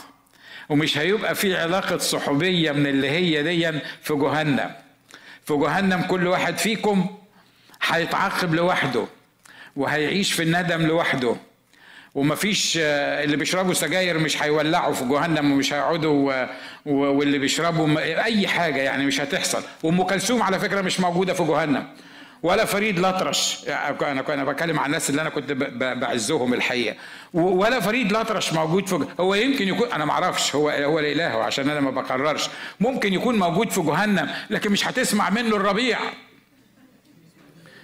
[0.68, 4.70] ومش هيبقى في علاقة صحوبية من اللي هي دي في جهنم.
[5.44, 7.18] في جهنم كل واحد فيكم
[7.86, 9.06] هيتعاقب لوحده
[9.76, 11.36] وهيعيش في الندم لوحده.
[12.16, 16.46] ومفيش آه، اللي بيشربوا سجاير مش هيولعوا في جهنم ومش هيقعدوا
[16.86, 19.62] واللي بيشربوا أي حاجة يعني مش هتحصل.
[19.82, 21.86] وأم كلثوم على فكرة مش موجودة في جهنم.
[22.42, 25.52] ولا فريد الأطرش يعني أنا أنا بتكلم عن الناس اللي أنا كنت
[25.82, 26.96] بعزهم الحقيقة.
[27.34, 31.70] ولا فريد الأطرش موجود في هو يمكن يكون أنا ما أعرفش هو هو الإله عشان
[31.70, 32.48] أنا ما بقررش.
[32.80, 35.98] ممكن يكون موجود في جهنم لكن مش هتسمع منه الربيع.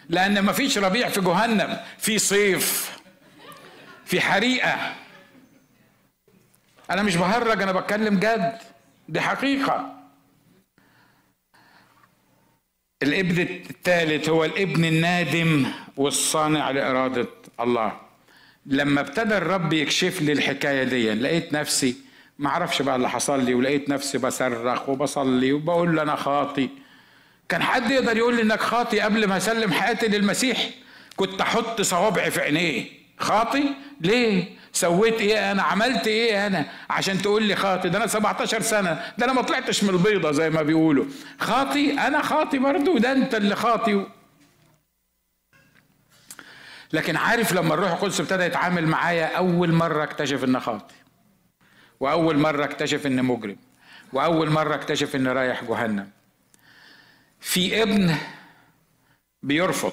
[0.08, 3.01] لأن ما فيش ربيع في جهنم في صيف.
[4.12, 4.94] في حريقة.
[6.90, 8.58] أنا مش بهرج أنا بتكلم جد.
[9.08, 9.94] دي حقيقة.
[13.02, 17.26] الابن الثالث هو الابن النادم والصانع لإرادة
[17.60, 18.00] الله.
[18.66, 21.96] لما ابتدى الرب يكشف لي الحكاية دي لقيت نفسي
[22.38, 26.68] ما أعرفش بقى اللي حصل لي ولقيت نفسي بصرخ وبصلي وبقول له أنا خاطي.
[27.48, 30.70] كان حد يقدر يقول لي إنك خاطي قبل ما أسلم حياتي للمسيح؟
[31.16, 33.01] كنت أحط صوابعي في عينيه.
[33.18, 33.64] خاطي؟
[34.00, 37.88] ليه؟ سويت إيه أنا؟ عملت إيه أنا؟ عشان تقول لي خاطي.
[37.88, 39.12] ده أنا 17 سنة.
[39.18, 41.04] ده أنا ما طلعتش من البيضة زي ما بيقولوا.
[41.40, 42.98] خاطي؟ أنا خاطي برضو.
[42.98, 44.06] ده انت اللي خاطي.
[46.92, 50.94] لكن عارف لما الروح القدس ابتدى يتعامل معايا أول مرة اكتشف ان خاطي.
[52.00, 53.56] وأول مرة اكتشف ان مجرم.
[54.12, 56.10] وأول مرة اكتشف ان رايح جهنم.
[57.40, 58.14] في ابن
[59.42, 59.92] بيرفض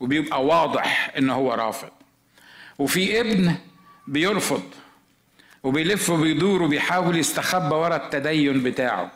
[0.00, 1.90] وبيبقى واضح ان هو رافض.
[2.78, 3.54] وفي ابن
[4.06, 4.62] بيرفض
[5.62, 9.12] وبيلف وبيدور وبيحاول يستخبى ورا التدين بتاعه.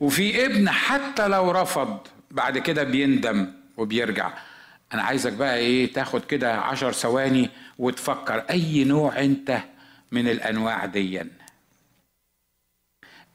[0.00, 1.98] وفي ابن حتى لو رفض
[2.30, 4.32] بعد كده بيندم وبيرجع.
[4.94, 9.58] أنا عايزك بقى إيه تاخد كده عشر ثواني وتفكر أي نوع أنت
[10.12, 11.22] من الأنواع دي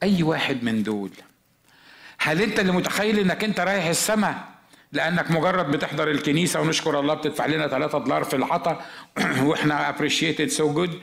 [0.02, 1.10] أي واحد من دول.
[2.18, 4.48] هل أنت اللي متخيل إنك أنت رايح السماء؟
[4.92, 8.80] لأنك مجرد بتحضر الكنيسة ونشكر الله بتدفع لنا 3 دولار في العطا.
[9.46, 11.00] وإحنا appreciated so good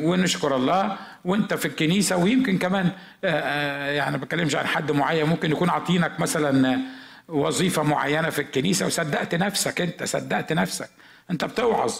[0.00, 0.96] ونشكر الله.
[1.24, 2.16] وإنت في الكنيسة.
[2.16, 2.86] ويمكن كمان
[3.24, 5.26] آه، آه، يعني ما بتكلمش عن حد معين.
[5.26, 6.80] ممكن يكون عاطينك مثلا
[7.28, 8.86] وظيفة معينة في الكنيسة.
[8.86, 10.04] وصدقت نفسك أنت.
[10.04, 10.90] صدقت نفسك.
[11.30, 11.94] أنت بتوعظ.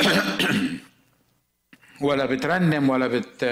[2.00, 3.44] ولا بترنم ولا بت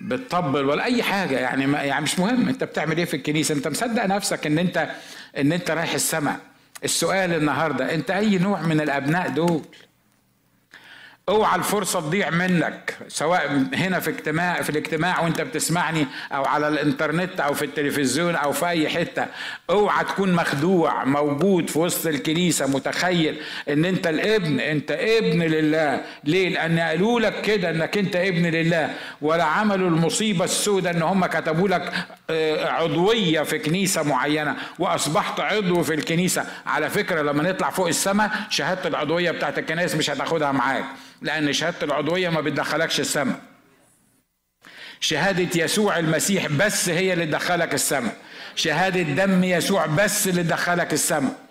[0.00, 1.38] بتطبل ولا أي حاجة.
[1.38, 2.48] يعني ما يعني مش مهم.
[2.48, 4.90] أنت بتعمل إيه في الكنيسة؟ أنت مصدق نفسك إن انت
[5.38, 6.40] إن أنت رايح السماء.
[6.84, 9.62] السؤال النهارده أنت أي نوع من الأبناء دول؟
[11.28, 17.40] اوعى الفرصة تضيع منك سواء هنا في اجتماع في الاجتماع وانت بتسمعني أو على الانترنت
[17.40, 19.26] أو في التلفزيون أو في اي حتة.
[19.70, 23.36] اوعى تكون مخدوع موجود في وسط الكنيسة متخيل
[23.68, 26.00] ان انت الابن انت ابن لله.
[26.24, 28.94] ليه؟ لأن قالوا لك كده انك انت ابن لله.
[29.22, 31.92] ولا عملوا المصيبة السوداء ان هم كتبوا لك
[32.30, 34.56] آه، عضوية في كنيسة معينة.
[34.78, 36.44] واصبحت عضو في الكنيسة.
[36.66, 40.84] على فكرة لما نطلع فوق السماء شهادة العضوية بتاعت الكنائس مش هتاخدها معاك.
[41.22, 43.40] لأن شهادة العضوية ما بتدخلكش السماء.
[45.00, 48.16] شهادة يسوع المسيح بس هي اللي تدخلك السماء.
[48.54, 51.46] شهادة دم يسوع بس اللي تدخلك السماء.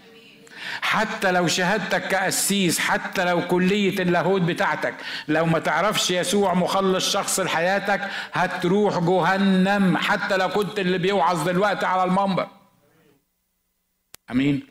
[0.81, 4.93] حتى لو شهادتك كأسيس حتى لو كلية اللاهوت بتاعتك
[5.27, 8.01] لو ما تعرفش يسوع مخلص شخص لحياتك
[8.33, 9.97] هتروح جهنم.
[9.97, 12.47] حتى لو كنت اللي بيوعظ دلوقتي على المنبر.
[14.31, 14.67] أمين؟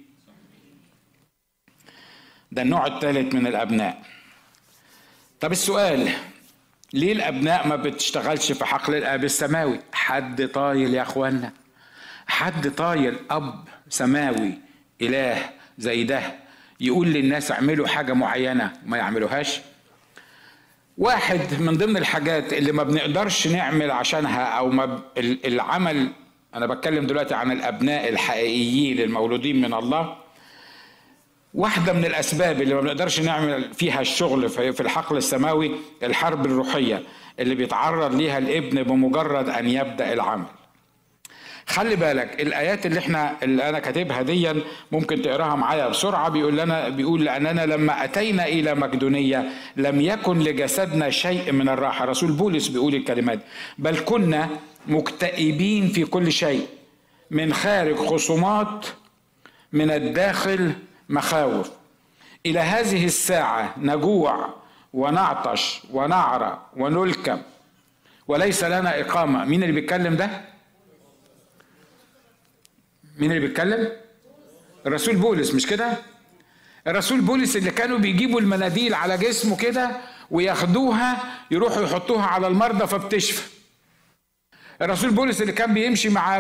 [2.53, 4.14] ده النوع الثالث من الأبناء.
[5.45, 6.09] طب السؤال
[6.93, 11.53] ليه الأبناء ما بتشتغلش في حقل الآب السماوي؟ حد طايل يا أخوانا
[12.27, 14.53] حد طايل أب سماوي
[15.03, 16.21] إله زي ده
[16.81, 19.61] يقول للناس اعملوا حاجة معينة ما يعملوهاش؟
[20.99, 26.09] واحد من ضمن الحاجات اللي ما بنقدرش نعمل عشانها أو ما العمل
[26.55, 30.24] أنا بتكلم دلوقتي عن الأبناء الحقيقيين المولودين من الله
[31.55, 35.71] واحدة من الأسباب اللي ما بنقدرش نعمل فيها الشغل في الحقل السماوي
[36.03, 37.03] الحرب الروحية
[37.41, 40.45] اللي بيتعرض ليها الابن بمجرد أن يبدأ العمل.
[41.67, 44.53] خلي بالك الآيات اللي إحنا اللي أنا كاتبها دي
[44.93, 51.11] ممكن تقراها معايا بسرعة بيقول لنا بيقول لأننا لما أتينا إلى مقدونية لم يكن لجسدنا
[51.11, 52.05] شيء من الراحة.
[52.05, 53.39] رسول بولس بيقول الكلمات
[53.79, 54.49] بل كنا
[54.87, 56.67] مكتئبين في كل شيء
[57.31, 58.87] من خارج خصومات
[59.73, 60.73] من الداخل
[61.09, 61.71] مخاوف.
[62.47, 64.55] إلى هذه الساعة نجوع
[64.93, 67.43] ونعطش ونعرى ونلكم.
[68.29, 69.45] وليس لنا إقامة.
[69.45, 70.31] مين اللي بيتكلم ده؟
[73.19, 73.93] مين اللي بيتكلم؟
[74.87, 75.93] الرسول بولس مش كده؟
[76.87, 79.91] الرسول بولس اللي كانوا بيجيبوا المناديل على جسمه كده
[80.31, 81.17] وياخدوها
[81.51, 83.54] يروحوا يحطوها على المرضى فبتشفى.
[84.83, 86.39] الرسول بولس اللي كان بيمشي مع,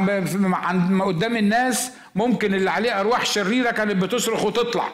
[1.05, 4.89] قدام الناس ممكن اللي عليه أرواح شريرة كانت بتصرخ وتطلع.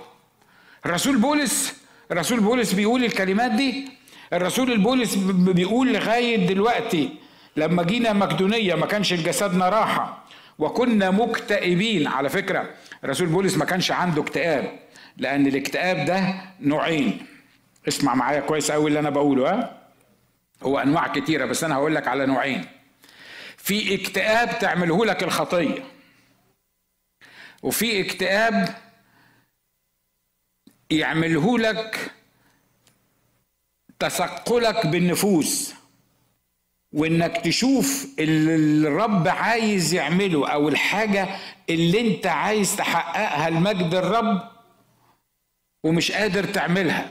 [0.87, 1.75] الرسول بولس
[2.13, 3.89] الرسول بولس بيقول الكلمات دي؟
[4.33, 7.11] الرسول البولس بيقول لغاية دلوقتي
[7.57, 10.25] لما جينا مقدونية ما كانش جسدنا راحة
[10.59, 12.07] وكنا مكتئبين.
[12.07, 12.71] على فكرة
[13.05, 14.79] الرسول بولس ما كانش عنده اكتئاب
[15.17, 17.27] لأن الاكتئاب ده نوعين.
[17.89, 19.81] اسمع معايا كويس قوي اللي أنا بقوله ها؟
[20.63, 22.65] هو أنواع كتيرة بس أنا هقول لك على نوعين.
[23.71, 25.85] في اكتئاب تعمله لك الخطية.
[27.63, 28.75] وفي اكتئاب
[30.91, 32.11] يعمله لك
[33.99, 35.75] تثقلك بالنفوس.
[36.93, 41.29] وإنك تشوف اللي الرب عايز يعمله أو الحاجة
[41.71, 44.51] اللي أنت عايز تحققها لمجد الرب
[45.85, 47.11] ومش قادر تعملها.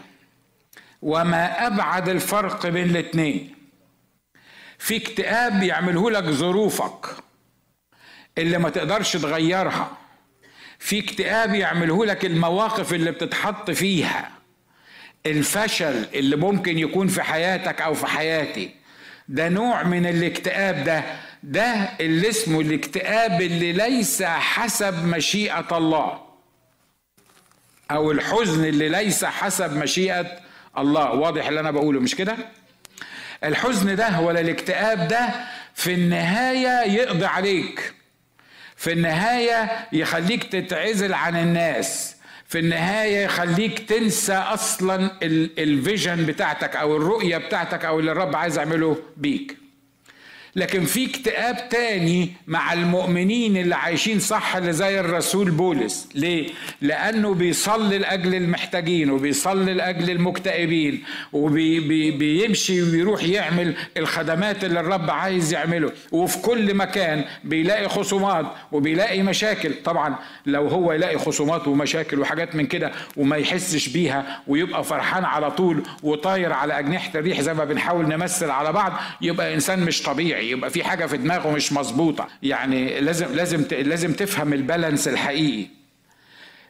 [1.02, 3.59] وما أبعد الفرق بين الاتنين.
[4.80, 7.06] في اكتئاب يعمله لك ظروفك
[8.38, 9.98] اللي ما تقدرش تغيرها.
[10.80, 14.32] في اكتئاب يعمله لك المواقف اللي بتتحط فيها.
[15.26, 18.72] الفشل اللي ممكن يكون في حياتك أو في حياتي.
[19.28, 21.04] ده نوع من الاكتئاب ده.
[21.44, 26.22] ده اللي اسمه الاكتئاب اللي ليس حسب مشيئة الله.
[27.92, 30.28] أو الحزن اللي ليس حسب مشيئة
[30.78, 31.12] الله.
[31.12, 32.38] واضح اللي أنا بقوله مش كده؟
[33.43, 35.30] الحزن ده ولا الاكتئاب ده
[35.73, 37.93] في النهاية يقضي عليك.
[38.75, 42.15] في النهاية يخليك تتعزل عن الناس.
[42.47, 48.97] في النهاية يخليك تنسى أصلا الفيجن بتاعتك أو الرؤية بتاعتك أو اللي الرب عايز يعمله
[49.17, 49.58] بيك.
[50.56, 56.10] لكن في اكتئاب تاني مع المؤمنين اللي عايشين صح اللي زي الرسول بولس.
[56.16, 56.50] ليه؟
[56.82, 65.92] لأنه بيصلي لأجل المحتاجين وبيصلي لأجل المكتئبين وبيمشي وبيروح يعمل الخدمات اللي الرب عايز يعمله.
[66.12, 69.74] وفي كل مكان بيلاقي خصومات وبيلاقي مشاكل.
[69.86, 75.52] طبعا لو هو يلاقي خصومات ومشاكل وحاجات من كده وما يحسش بيها ويبقى فرحان على
[75.52, 80.38] طول وطاير على أجنحة الريح زي ما بنحاول نمثل على بعض يبقى إنسان مش طبيعي.
[80.39, 82.28] طبيعي يبقى في حاجة في دماغه مش مظبوطة.
[82.43, 85.67] يعني لازم لازم لازم تفهم البالانس الحقيقي.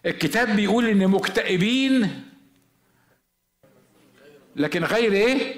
[0.05, 2.23] الكتاب بيقول إن مكتئبين
[4.55, 5.55] لكن غير إيه؟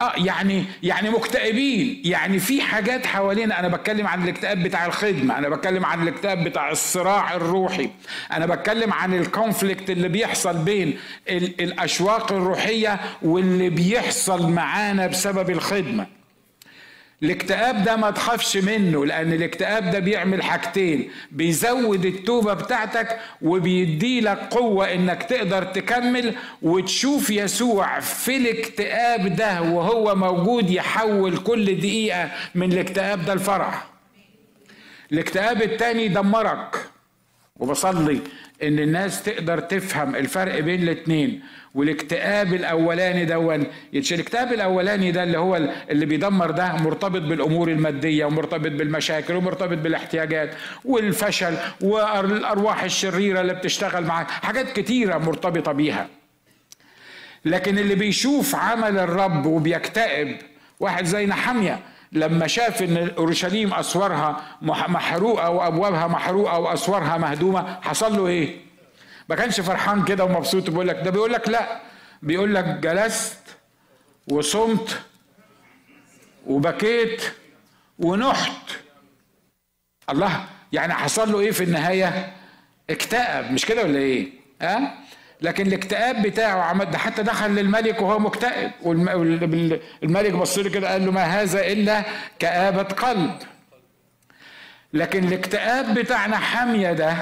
[0.00, 2.00] آه يعني يعني مكتئبين.
[2.04, 6.70] يعني في حاجات حوالينا أنا بتكلم عن الاكتئاب بتاع الخدمة أنا بتكلم عن الاكتئاب بتاع
[6.70, 7.90] الصراع الروحي
[8.32, 10.98] أنا بتكلم عن الكونفليكت اللي بيحصل بين
[11.60, 16.06] الأشواق الروحية واللي بيحصل معانا بسبب الخدمة.
[17.22, 24.38] الاكتئاب ده ما تخافش منه لأن الاكتئاب ده بيعمل حاجتين بيزود التوبة بتاعتك وبيدي لك
[24.38, 32.72] قوة إنك تقدر تكمل وتشوف يسوع في الاكتئاب ده وهو موجود يحول كل دقيقة من
[32.72, 33.86] الاكتئاب ده لفرح
[35.12, 36.76] الاكتئاب التاني يدمرك
[37.58, 38.20] وبصلي
[38.62, 41.40] إن الناس تقدر تفهم الفرق بين الاتنين.
[41.74, 45.56] والاكتئاب الأولاني دون الاكتئاب الأولاني ده اللي هو
[45.90, 54.04] اللي بيدمر ده مرتبط بالأمور المادية ومرتبط بالمشاكل ومرتبط بالاحتياجات والفشل والأرواح الشريرة اللي بتشتغل
[54.04, 56.08] معاك حاجات كتيرة مرتبطة بيها.
[57.44, 60.36] لكن اللي بيشوف عمل الرب وبيكتئب
[60.80, 61.78] واحد زي نحمية
[62.12, 68.56] لما شاف إن أورشليم أسوارها محروقة وأبوابها محروقة وأسوارها مهدومة حصل له إيه؟
[69.28, 71.80] ما كانش فرحان كده ومبسوط بيقول لك ده بيقول لك لا
[72.22, 73.38] بيقول لك جلست
[74.28, 75.00] وصمت
[76.46, 77.22] وبكيت
[77.98, 78.70] ونحت
[80.10, 82.32] الله يعني حصل له إيه في النهاية
[82.90, 84.28] اكتئب مش كده ولا إيه
[84.62, 84.92] ها أه؟
[85.42, 88.70] لكن الاكتئاب بتاعه ده حتى دخل للملك وهو مكتئب.
[88.82, 92.02] والملك بص له كده قال له ما هذا إلا
[92.38, 93.30] كآبة قلب.
[94.92, 97.16] لكن الاكتئاب بتاعنا حامية ده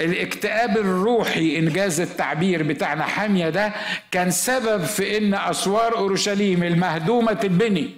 [0.00, 3.72] الاكتئاب الروحي إنجاز التعبير بتاعنا حامية ده
[4.10, 7.94] كان سبب في إن أسوار أورشليم المهدومة تتبني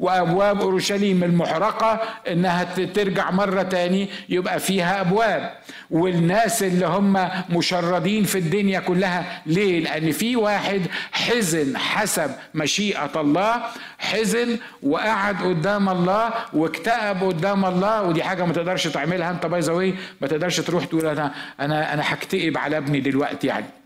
[0.00, 5.52] وأبواب أورشليم المحرقة إنها ترجع مرة تاني يبقى فيها أبواب.
[5.90, 10.82] والناس اللي هم مشردين في الدنيا كلها ليه؟ لأن في واحد
[11.12, 13.62] حزن حسب مشيئة الله
[13.98, 19.30] حزن وقعد قدام الله واكتئب قدام الله ودي حاجة ما تقدرش تعملها.
[19.30, 23.79] أنت باي ما تقدرش تروح تقول أنا أنا أنا هكتئب على ابني دلوقتي يعني.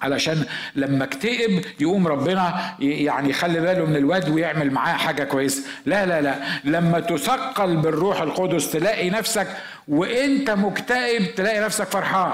[0.00, 0.44] علشان
[0.76, 5.62] لما اكتئب يقوم ربنا يعني يخلي باله من الواد ويعمل معاه حاجة كويسة.
[5.86, 6.34] لا لا لا.
[6.64, 9.46] لما تثقل بالروح القدس تلاقي نفسك
[9.88, 12.32] وانت مكتئب تلاقي نفسك فرحان.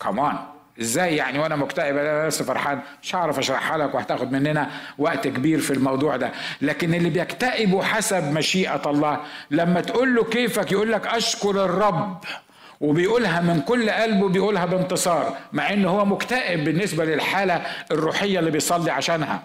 [0.00, 0.36] كمان
[0.80, 5.58] إزاي يعني وأنا مكتئب أنا بس فرحان؟ مش هعرف اشرحها لك وهتاخد مننا وقت كبير
[5.60, 6.32] في الموضوع ده.
[6.62, 12.24] لكن اللي بيكتئبوا حسب مشيئة الله لما تقول له كيفك يقول لك أشكر الرب.
[12.80, 18.90] وبيقولها من كل قلبه بيقولها بانتصار مع انه هو مكتئب بالنسبة للحالة الروحية اللي بيصلي
[18.90, 19.42] عشانها.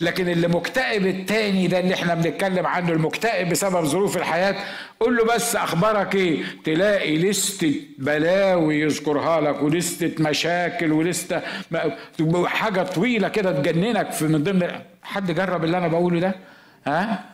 [0.00, 4.54] لكن اللي مكتئب التاني ده اللي إحنا بنتكلم عنه المكتئب بسبب ظروف الحياة
[5.00, 11.40] قول له بس أخبارك إيه؟ تلاقي لستة بلاوي يذكرها لك ولستة مشاكل ولستة
[12.46, 14.70] حاجة طويلة كده تجننك في من ضمن
[15.02, 16.34] حد جرب اللي أنا بقوله ده؟
[16.86, 17.24] ها؟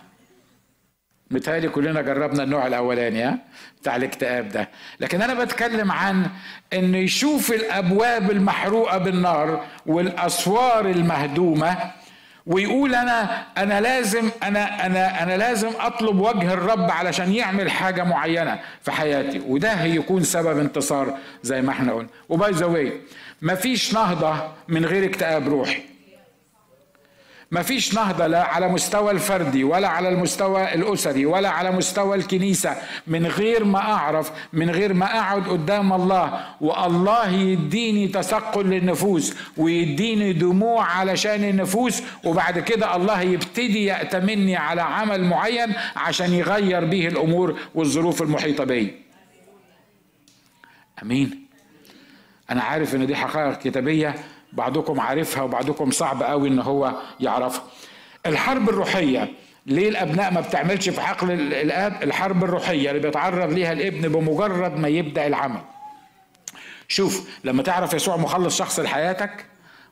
[1.30, 3.38] متهيألي كلنا جربنا النوع الأولاني ها
[3.80, 4.68] بتاع الاكتئاب ده.
[5.00, 6.26] لكن أنا بتكلم عن
[6.72, 11.76] إنه يشوف الأبواب المحروقة بالنار والأسوار المهدومة
[12.46, 18.60] ويقول أنا أنا لازم أنا أنا أنا لازم أطلب وجه الرب علشان يعمل حاجة معينة
[18.82, 19.42] في حياتي.
[19.46, 22.08] وده هيكون سبب انتصار زي ما إحنا قلنا.
[22.28, 22.90] وباي ذا
[23.42, 25.82] مفيش نهضة من غير اكتئاب روحي.
[27.50, 32.76] ما فيش نهضة لا على مستوى الفردي ولا على المستوى الأسري ولا على مستوى الكنيسة
[33.06, 36.44] من غير ما أعرف من غير ما أقعد قدام الله.
[36.60, 45.24] والله يديني تثقل للنفوس ويديني دموع علشان النفوس وبعد كده الله يبتدي يأتمني على عمل
[45.24, 48.94] معين عشان يغير به الأمور والظروف المحيطة بي.
[51.02, 51.46] أمين.
[52.50, 54.14] أنا عارف إن دي حقائق كتابية
[54.52, 57.64] بعضكم عارفها وبعضكم صعب قوي إن هو يعرفها.
[58.26, 59.32] الحرب الروحية
[59.66, 64.88] ليه الأبناء ما بتعملش في حقل الأب؟ الحرب الروحية اللي بيتعرض ليها الابن بمجرد ما
[64.88, 65.60] يبدأ العمل.
[66.88, 69.46] شوف لما تعرف يسوع مخلص شخص لحياتك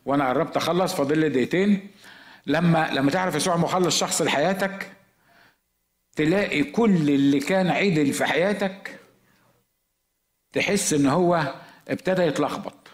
[0.07, 1.91] وأنا قربت أخلص فاضل لي دقيقتين.
[2.47, 4.93] لما لما تعرف يسوع مخلص شخص لحياتك
[6.17, 9.01] تلاقي كل اللي كان عدل في حياتك
[10.53, 11.55] تحس إن هو
[11.89, 12.86] ابتدى يتلخبط.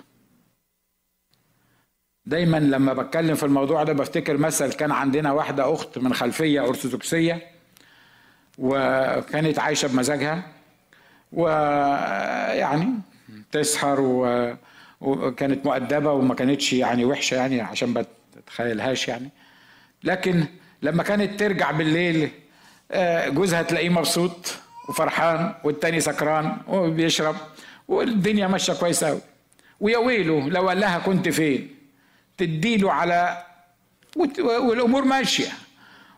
[2.26, 7.42] دايما لما بتكلم في الموضوع ده بفتكر مثل كان عندنا واحدة أخت من خلفية أرثوذكسية
[8.58, 10.42] وكانت عايشة بمزاجها
[11.32, 12.88] ويعني
[13.52, 14.52] تسهر و...
[15.00, 18.04] وكانت مؤدبة وما كانتش يعني وحشة يعني عشان ما
[18.36, 19.28] تتخيلهاش يعني.
[20.04, 20.44] لكن
[20.82, 22.30] لما كانت ترجع بالليل
[22.90, 24.54] آه، جوزها تلاقيه مبسوط
[24.88, 27.36] وفرحان والتاني سكران وبيشرب
[27.88, 29.20] والدنيا ماشية كويسة
[29.80, 31.81] ويا ويله لو قال لها كنت فين؟
[32.38, 33.44] تديله على
[34.38, 35.52] والأمور ماشية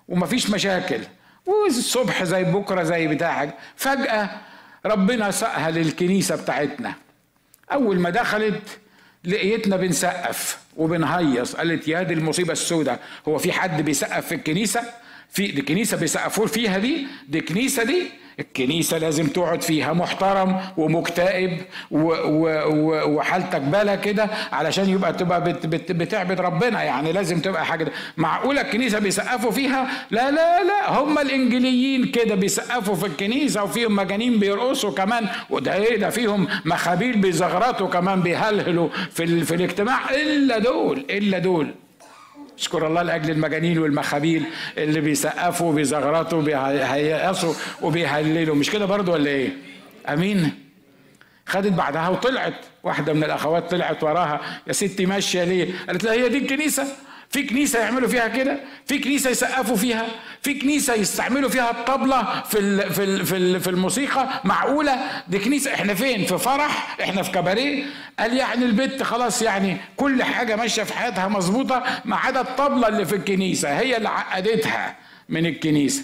[0.09, 1.01] ومفيش مشاكل.
[1.47, 4.31] والصبح زي بكرة زي بتاعك فجأة
[4.87, 6.95] ربنا سهل الكنيسه بتاعتنا.
[7.73, 8.79] أول ما دخلت
[9.25, 11.57] لقيتنا بنسقف وبنهيص.
[11.57, 13.01] قالت يا دي المصيبة السوداء.
[13.29, 14.83] هو في حد بيسقف في الكنيسة؟
[15.35, 18.03] في دي كنيسة بيسقفوا فيها دي دي كنيسة دي
[18.41, 21.59] الكنيسة لازم تقعد فيها محترم ومكتئب
[21.91, 28.61] وحالتك بالة كده علشان يبقى تبقى بت بت بتعبد ربنا يعني لازم تبقى حاجة معقولة
[28.61, 34.91] الكنيسة بيسقفوا فيها؟ لا لا لا هم الإنجليين كده بيسقفوا في الكنيسة وفيهم مجانين بيرقصوا
[34.91, 41.39] كمان وده إيه؟ ده فيهم مخابيل بيزغرطوا كمان بيهلهلوا في, في الاجتماع إلا دول إلا
[41.39, 41.75] دول.
[42.59, 44.45] اشكر الله لأجل المجانين والمخابيل
[44.79, 49.49] اللي بيسقفوا وبيزغرطوا وبيهيصوا وبيهللوا مش كده برضو ولا إيه؟
[50.09, 50.65] أمين.
[51.47, 52.55] خدت بعدها وطلعت.
[52.83, 54.41] واحدة من الأخوات طلعت وراها.
[54.67, 56.87] يا ستي ماشية ليه؟ قالت لها هي دي الكنيسة.
[57.35, 60.07] في كنيسة يعملوا فيها كده؟ في كنيسة يسقفوا فيها؟
[60.43, 64.97] في كنيسة يستعملوا فيها الطبلة في في في في الموسيقى؟ معقولة؟
[65.29, 65.75] دي كنيسة.
[65.75, 67.85] إحنا فين؟ في فرح؟ إحنا في كباريه؟
[68.19, 73.05] قال يعني البت خلاص يعني كل حاجة ماشية في حياتها مظبوطة ما عدا الطبلة اللي
[73.05, 73.79] في الكنيسة.
[73.79, 74.97] هي اللي عقدتها
[75.29, 76.03] من الكنيسة.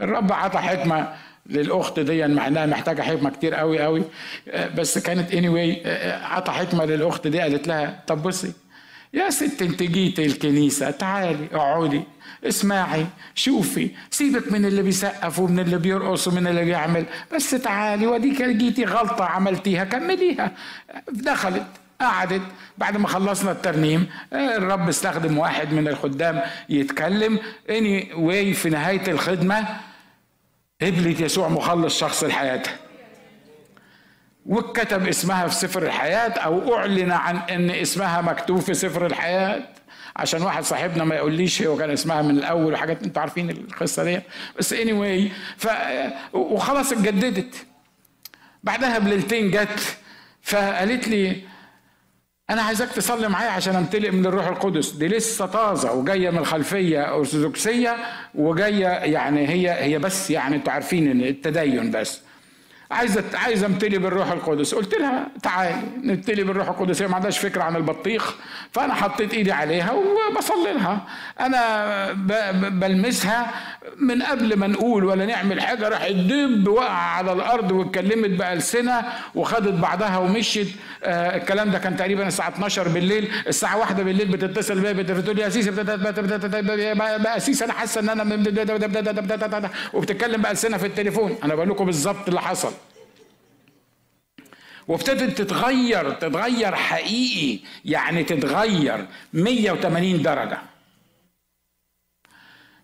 [0.00, 1.14] الرب عطى حكمة
[1.46, 4.02] للأخت دي مع إنها محتاجة حكمة كتير قوي قوي.
[4.76, 5.86] بس كانت اني anyway
[6.32, 8.52] عطى حكمة للأخت دي قالت لها طب بصي
[9.14, 12.02] يا ست انت جيتي الكنيسة تعالي اقعدي
[12.44, 17.04] اسمعي شوفي سيبك من اللي بيسقف ومن اللي بيرقص ومن اللي بيعمل
[17.34, 20.52] بس تعالي وديك جيتي غلطة عملتيها كمليها.
[21.08, 21.66] دخلت
[22.00, 22.42] قعدت
[22.78, 27.38] بعد ما خلصنا الترنيم الرب استخدم واحد من الخدام يتكلم
[27.70, 29.64] اني واي في نهاية الخدمة
[30.82, 32.76] قبلت يسوع مخلص شخص لحياتها.
[34.46, 39.62] وكتب اسمها في سفر الحياة أو أعلن عن أن اسمها مكتوب في سفر الحياة.
[40.16, 44.20] عشان واحد صاحبنا ما يقوليش هو كان اسمها من الأول وحاجات أنتوا عارفين القصة دي.
[44.58, 45.68] بس anyway ف
[46.32, 47.54] وخلاص اتجددت.
[48.62, 49.96] بعدها بليلتين جت
[50.42, 51.36] فقالت لي
[52.50, 54.90] أنا عايزك تصلي معايا عشان أمتلئ من الروح القدس.
[54.90, 57.96] دي لسه طازة وجاية من الخلفية أرثوذكسية
[58.34, 62.20] وجاية يعني هي هي بس يعني أنتوا عارفين التدين بس.
[62.90, 67.62] عايزه عايزه امتلي بالروح القدس قلت لها تعالي نبتلي بالروح القدس هي ما عندهاش فكره
[67.62, 68.34] عن البطيخ
[68.72, 71.00] فانا حطيت ايدي عليها وبصلي لها
[71.40, 72.12] أنا
[72.68, 73.46] بلمسها
[73.98, 79.02] من قبل ما نقول ولا نعمل حاجة راح الدب وقع على الأرض واتكلمت بالسنه
[79.34, 80.68] وخدت بعضها ومشيت
[81.04, 85.42] آه الكلام ده كان تقريبا الساعة 12 بالليل الساعة 1 بالليل بتتصل بيا بتقول لي
[85.42, 92.28] يا سيسي بقى أنا حاسه ان أنا وبتتكلم بالسنه في التليفون أنا بقول لكم بالظبط
[92.28, 92.72] اللي حصل
[94.88, 100.58] وابتدت تتغير تتغير حقيقي يعني تتغير 180 درجة.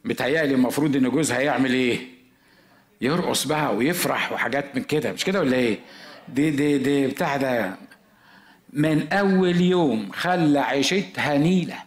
[0.04, 2.08] متهيألي المفروض إن جوزها يعمل إيه؟
[3.00, 5.12] يرقص بقى ويفرح وحاجات من كده.
[5.12, 5.78] مش كده ولا إيه؟
[6.28, 7.76] دي دي دي بتاع ده.
[8.72, 11.78] من أول يوم خلى عيشتها نيلة.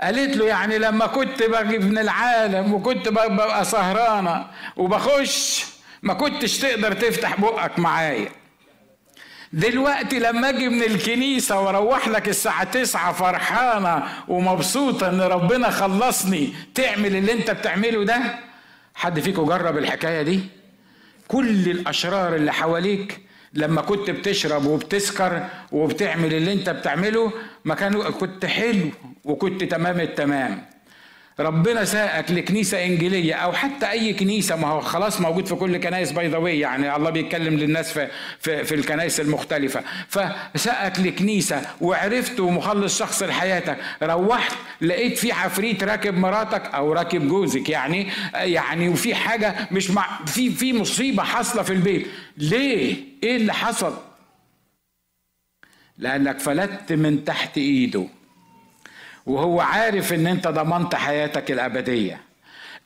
[0.00, 5.64] قالت له يعني لما كنت باجي من العالم وكنت ببقى سهرانة وبخش
[6.02, 8.28] ما كنتش تقدر تفتح بقك معايا.
[9.52, 17.16] دلوقتي لما أجي من الكنيسة وأروح لك الساعة تسعة فرحانة ومبسوطة ان ربنا خلصني تعمل
[17.16, 18.20] اللي انت بتعمله ده؟
[18.94, 20.40] حد فيكم جرب الحكاية دي؟
[21.28, 23.20] كل الأشرار اللي حواليك
[23.54, 27.32] لما كنت بتشرب وبتسكر وبتعمل اللي انت بتعمله
[27.64, 28.90] ما كانوا كنت حلو
[29.24, 30.66] وكنت تمام التمام.
[31.40, 34.56] ربنا ساقك لكنيسة إنجيلية أو حتى أي كنيسة.
[34.56, 38.08] ما هو خلاص موجود في كل كنائس بيضاويه يعني الله بيتكلم للناس في
[38.40, 39.82] في, في الكنائس المختلفة.
[40.08, 43.76] فساقك لكنيسة وعرفت ومخلص شخص لحياتك.
[44.02, 47.68] روحت لقيت في عفريت راكب مراتك أو راكب جوزك.
[47.68, 52.06] يعني يعني وفي حاجة مش مع في في مصيبة حاصلة في البيت.
[52.36, 53.94] ليه؟ إيه اللي حصل؟
[55.98, 58.06] لأنك فلت من تحت إيده.
[59.28, 62.20] وهو عارف إن أنت ضمنت حياتك الأبدية.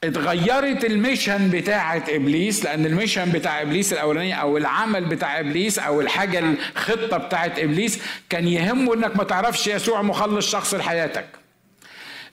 [0.05, 5.78] اتغيرت ال mission بتاعة إبليس لأن ال mission بتاع إبليس الأولاني أو العمل بتاع إبليس
[5.78, 6.38] أو الحاجة
[6.76, 11.24] الخطة بتاعه إبليس كان يهمه إنك ما تعرفش يسوع مخلص شخص لحياتك.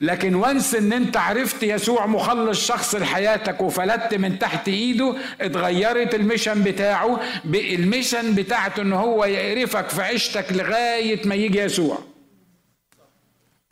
[0.02, 6.22] لكن once إن أنت عرفت يسوع مخلص شخص لحياتك وفلتت من تحت إيده اتغيرت ال
[6.22, 11.98] mission بتاعه ال mission بتاعته إن هو يعرفك في عيشتك لغاية ما يجي يسوع.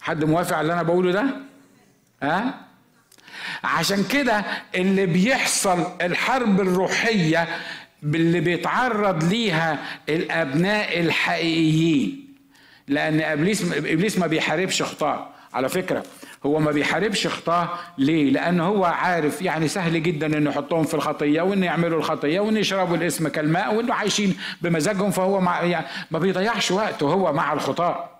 [0.07, 1.25] حد موافق على اللي أنا بقوله ده؟
[2.23, 2.53] ها؟
[3.63, 4.45] عشان كده
[4.75, 7.47] اللي بيحصل الحرب الروحية
[8.03, 9.79] اللي بيتعرض ليها
[10.09, 12.27] الأبناء الحقيقيين.
[12.87, 15.29] لأن إبليس إبليس ما بيحاربش خطاه.
[15.53, 16.03] على فكرة
[16.45, 21.41] هو ما بيحاربش خطاه ليه؟ لأنه هو عارف يعني سهل جدا إنه يحطهم في الخطية
[21.41, 25.11] وإنه يعملوا الخطية وإنه يشربوا الاسم كالماء وإنه عايشين بمزاجهم.
[25.11, 28.16] فهو مع يعني ما بيضيعش وقته هو مع الخطاة.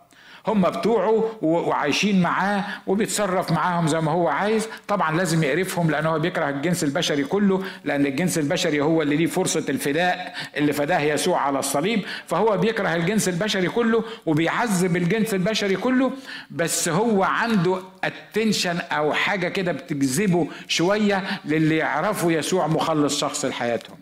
[0.48, 4.68] هم بتوعه وعايشين معاه وبيتصرف معاهم زي ما هو عايز.
[4.88, 9.26] طبعا لازم يعرفهم لأنه هو بيكره الجنس البشري كله لأن الجنس البشري هو اللي ليه
[9.26, 12.04] فرصة الفداء اللي فداه يسوع على الصليب.
[12.28, 16.12] فهو بيكره الجنس البشري كله وبيعذب الجنس البشري كله
[16.52, 23.98] بس هو عنده اتنشن أو حاجة كده بتجذبه شوية للي يعرفوا يسوع مخلص شخص لحياتهم.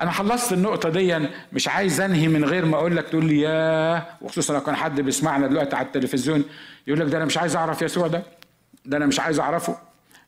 [0.00, 1.18] أنا خلصت النقطة دي
[1.52, 5.00] مش عايز أنهي من غير ما أقول لك تقول لي ياه وخصوصا لو كان حد
[5.00, 6.44] بيسمعنا دلوقتي على التلفزيون
[6.86, 8.22] يقول لك ده أنا مش عايز أعرف يسوع ده
[8.84, 9.76] ده أنا مش عايز أعرفه.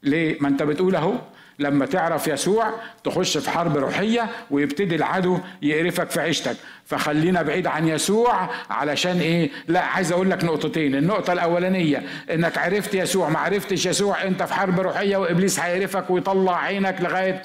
[0.02, 1.12] ليه؟ ما أنت بتقول أهو
[1.58, 2.70] لما تعرف يسوع
[3.04, 6.56] تخش في حرب روحية ويبتدي العدو يقرفك في عيشتك.
[6.84, 10.94] فخلينا بعيد عن يسوع علشان إيه؟ لا عايز أقول لك نقطتين.
[10.94, 16.56] النقطة الأولانية إنك عرفت يسوع ما عرفتش يسوع أنت في حرب روحية وإبليس هيقرفك ويطلع
[16.58, 17.42] عينك لغاية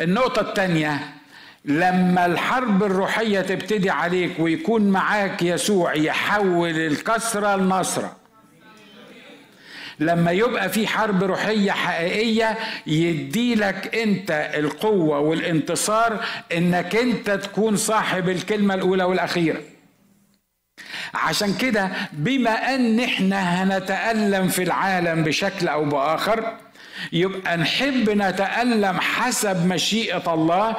[0.00, 1.00] النقطة الثانية
[1.64, 8.16] لما الحرب الروحية تبتدي عليك ويكون معاك يسوع يحول الكسرة لنصرة.
[10.00, 16.24] لما يبقى في حرب روحية حقيقية يديلك انت القوة والانتصار
[16.56, 19.60] انك انت تكون صاحب الكلمة الأولى والأخيرة.
[21.14, 26.56] عشان كده بما ان إحنا هنتألم في العالم بشكل أو بآخر
[27.12, 30.76] يبقى نحب نتألم حسب مشيئة الله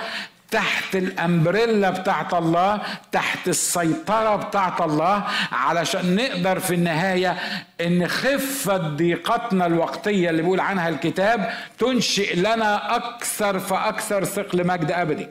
[0.52, 7.38] تحت الأمبريلا بتاعت الله تحت السيطرة بتاعت الله علشان نقدر في النهاية
[7.82, 15.28] إن خفة ضيقتنا الوقتية اللي بيقول عنها الكتاب تنشئ لنا أكثر فأكثر ثقل مجد أبدي.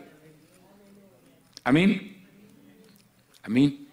[1.68, 2.12] أمين؟
[3.48, 3.84] أمين؟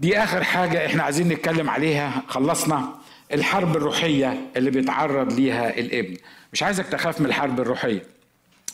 [0.00, 2.88] دي آخر حاجة إحنا عايزين نتكلم عليها خلصنا.
[3.32, 6.16] الحرب الروحية اللي بيتعرض ليها الابن.
[6.52, 8.02] مش عايزك تخاف من الحرب الروحية.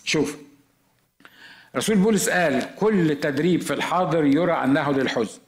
[0.04, 0.36] شوف
[1.76, 5.38] رسول بولس قال كل تدريب في الحاضر يرى أنه للحزن.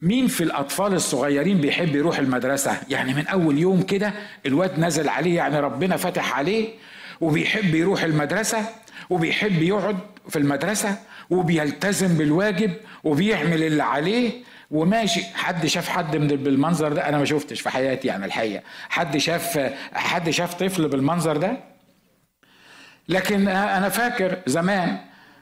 [0.00, 4.12] مين في الأطفال الصغيرين بيحب يروح المدرسة؟ يعني من أول يوم كده
[4.46, 6.68] الواد نزل عليه يعني ربنا فتح عليه
[7.20, 8.66] وبيحب يروح المدرسة
[9.10, 9.96] وبيحب يقعد
[10.28, 10.98] في المدرسة
[11.30, 12.72] وبيلتزم بالواجب
[13.04, 14.32] وبيعمل اللي عليه
[14.70, 15.24] وماشي.
[15.34, 18.62] حد شاف حد من بالمنظر ده؟ أنا ما شفتش في حياتي يعني الحقيقة.
[18.88, 21.56] حد شاف حد شاف طفل بالمنظر ده؟
[23.08, 24.98] لكن أنا فاكر زمان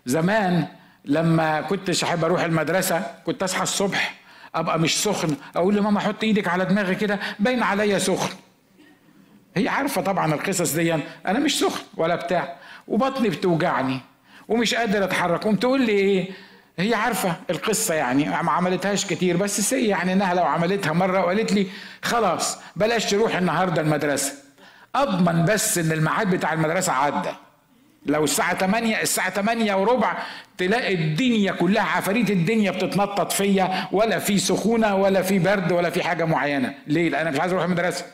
[0.06, 0.66] زمان
[1.04, 4.14] لما كنتش احب أروح المدرسة كنت أصحى الصبح
[4.54, 8.34] أبقى مش سخن أقول لماما حط إيدك على دماغي كده باين عليا سخن.
[9.56, 10.94] هي عارفة طبعا القصص دي.
[11.26, 12.56] أنا مش سخن ولا بتاع
[12.88, 14.00] وبطني بتوجعني
[14.48, 15.44] ومش قادر أتحرك.
[15.44, 16.30] قوم تقول لي إيه؟
[16.78, 21.52] هي عارفة القصة يعني ما عملتهاش كتير بس سي يعني إنها لو عملتها مرة وقالت
[21.52, 21.66] لي
[22.02, 24.32] خلاص بلاش تروح النهارده المدرسة.
[24.94, 27.30] أضمن بس إن الميعاد بتاع المدرسة عدى.
[28.06, 30.16] لو الساعة 8 الساعة 8 وربع
[30.58, 36.02] تلاقي الدنيا كلها عفاريت الدنيا بتتنطط فيا ولا في سخونة ولا في برد ولا في
[36.02, 36.74] حاجة معينة.
[36.86, 38.04] ليه؟ لأن أنا مش عايز أروح المدرسة.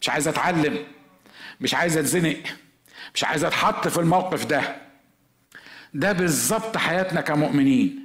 [0.00, 0.78] مش عايز أتعلم.
[1.60, 2.36] مش عايز أتزنق.
[3.14, 4.62] مش عايز أتحط في الموقف ده.
[5.94, 8.02] ده بالظبط حياتنا كمؤمنين.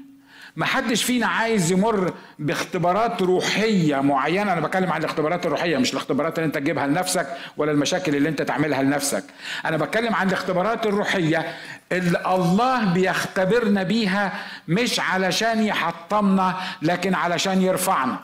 [0.56, 4.54] ما حدش فينا عايز يمر باختبارات روحية معينة.
[4.54, 7.28] أنا بتكلم عن الاختبارات الروحية مش الاختبارات اللي أنت تجيبها لنفسك
[7.58, 9.24] ولا المشاكل اللي أنت تعملها لنفسك.
[9.66, 11.54] أنا بتكلم عن الاختبارات الروحية
[11.92, 14.34] اللي الله بيختبرنا بيها
[14.68, 18.20] مش علشان يحطمنا لكن علشان يرفعنا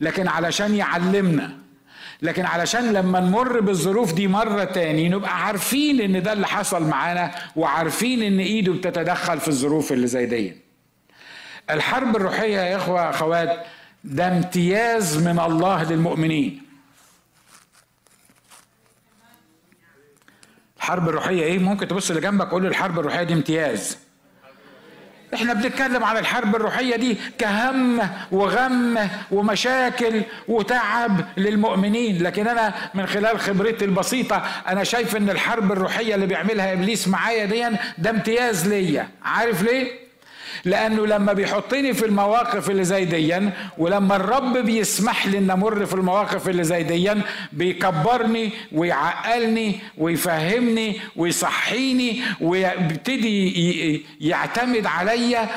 [0.00, 1.65] لكن علشان يعلمنا.
[2.22, 7.34] لكن علشان لما نمر بالظروف دي مرة تاني نبقى عارفين إن ده اللي حصل معانا
[7.56, 10.56] وعارفين إن إيده بتتدخل في الظروف اللي زي دي.
[11.70, 13.66] الحرب الروحية يا إخوة أخوات
[14.04, 16.62] ده امتياز من الله للمؤمنين.
[20.76, 23.98] الحرب الروحية إيه؟ ممكن تبص اللي جنبك قول الحرب الروحية دي امتياز.
[25.34, 28.00] إحنا بنتكلم عن الحرب الروحية دي كهم
[28.32, 32.22] وغم ومشاكل وتعب للمؤمنين.
[32.22, 34.36] لكن أنا من خلال خبرتي البسيطة
[34.68, 39.08] أنا شايف إن الحرب الروحية اللي بيعملها إبليس معايا دي ده امتياز ليا.
[39.24, 40.05] عارف ليه؟
[40.64, 45.94] لأنه لما بيحطني في المواقف اللي زي ديا ولما الرب بيسمح لي إن أمر في
[45.94, 55.48] المواقف اللي زي ديا بيكبرني ويعقلني ويفهمني ويصحيني ويبتدي يعتمد عليا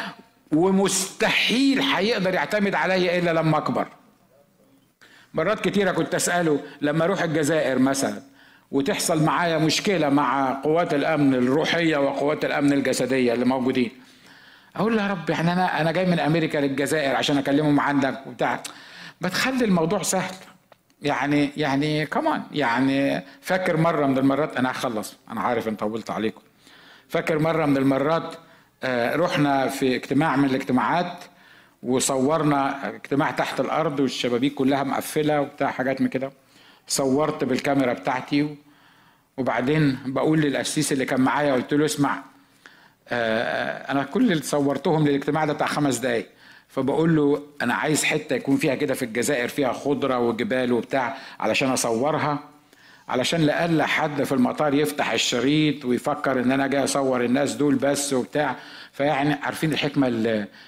[0.52, 3.88] ومستحيل هيقدر يعتمد عليا إلا لما أكبر.
[5.34, 8.22] مرات كتيرة كنت أسأله لما أروح الجزائر مثلا
[8.72, 13.92] وتحصل معايا مشكلة مع قوات الأمن الروحية وقوات الأمن الجسدية اللي موجودين
[14.80, 18.64] أقول له يا رب يعني أنا أنا جاي من أمريكا للجزائر عشان اكلمهم عندك وبتاع.
[19.22, 20.36] بتخلي الموضوع سهل.
[21.02, 25.16] يعني يعني كمان يعني فاكر مرة من المرات أنا هخلص.
[25.32, 26.42] أنا عارف ان طولت عليكم.
[27.10, 28.36] فاكر مرة من المرات
[28.84, 31.24] آه، رحنا في اجتماع من الاجتماعات
[31.84, 36.32] وصورنا اجتماع تحت الأرض والشبابيك كلها مقفلة وبتاع حاجات من كده.
[36.88, 38.56] صورت بالكاميرا بتاعتي
[39.38, 42.24] وبعدين بقول للقسيس اللي كان معايا قلت له اسمع
[43.12, 46.28] أنا كل اللي صورتهم للاجتماع ده بتاع خمس دقايق.
[46.70, 51.70] فبقول له أنا عايز حتة يكون فيها كده في الجزائر فيها خضرة وجبال وبتاع علشان
[51.70, 52.40] أصورها
[53.08, 58.14] علشان لألا حد في المطار يفتح الشريط ويفكر إن أنا جاي أصور الناس دول بس
[58.14, 58.56] وبتاع.
[58.92, 60.08] فيعني عارفين الحكمة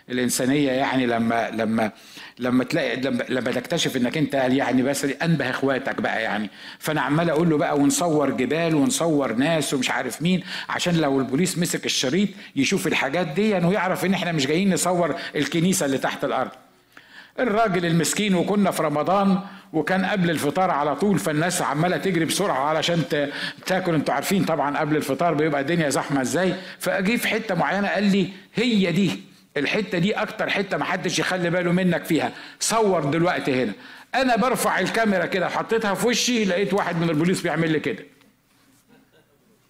[0.10, 1.92] الإنسانية يعني لما لما
[2.40, 6.50] لما تلاقي لما, لما تكتشف إنك أنت يعني بس أنبه إخواتك بقى يعني.
[6.80, 11.58] فأنا عمال أقول له بقى ونصور جبال ونصور ناس ومش عارف مين عشان لو البوليس
[11.58, 16.52] مسك الشريط يشوف الحاجات دي ويعرف إن إحنا مش جايين نصور الكنيسة اللي تحت الأرض.
[17.40, 19.40] الراجل المسكين وكنا في رمضان
[19.74, 23.04] وكان قبل الفطار على طول فالناس عمالة تجري بسرعة علشان
[23.66, 23.96] تاكل.
[23.96, 26.56] أنتوا عارفين طبعا قبل الفطار بيبقى الدنيا زحمة إزاي.
[26.80, 29.12] فأجي في حتة معينة قال لي هي دي
[29.58, 32.32] الحتة دي أكتر حتة ما حدش يخلي باله منك فيها.
[32.60, 33.74] صور دلوقتي هنا.
[34.16, 38.06] أنا برفع الكاميرا كده حطيتها في وشي لقيت واحد من البوليس بيعمل لي كده.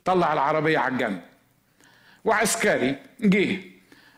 [0.06, 1.20] طلع العربية على الجنب.
[2.26, 3.58] وعسكري جه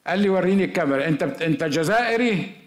[0.08, 1.08] قال لي وريني الكاميرا.
[1.08, 2.62] انت انت جزائري؟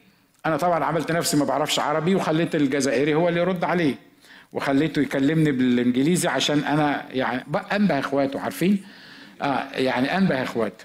[0.46, 3.94] أنا طبعا عملت نفسي ما بعرفش عربي وخليت الجزائري هو اللي يرد عليه
[4.52, 8.84] وخليته يكلمني بالإنجليزي عشان أنا يعني أنبه إخواته عارفين؟
[9.42, 10.84] آه يعني أنبه إخواته.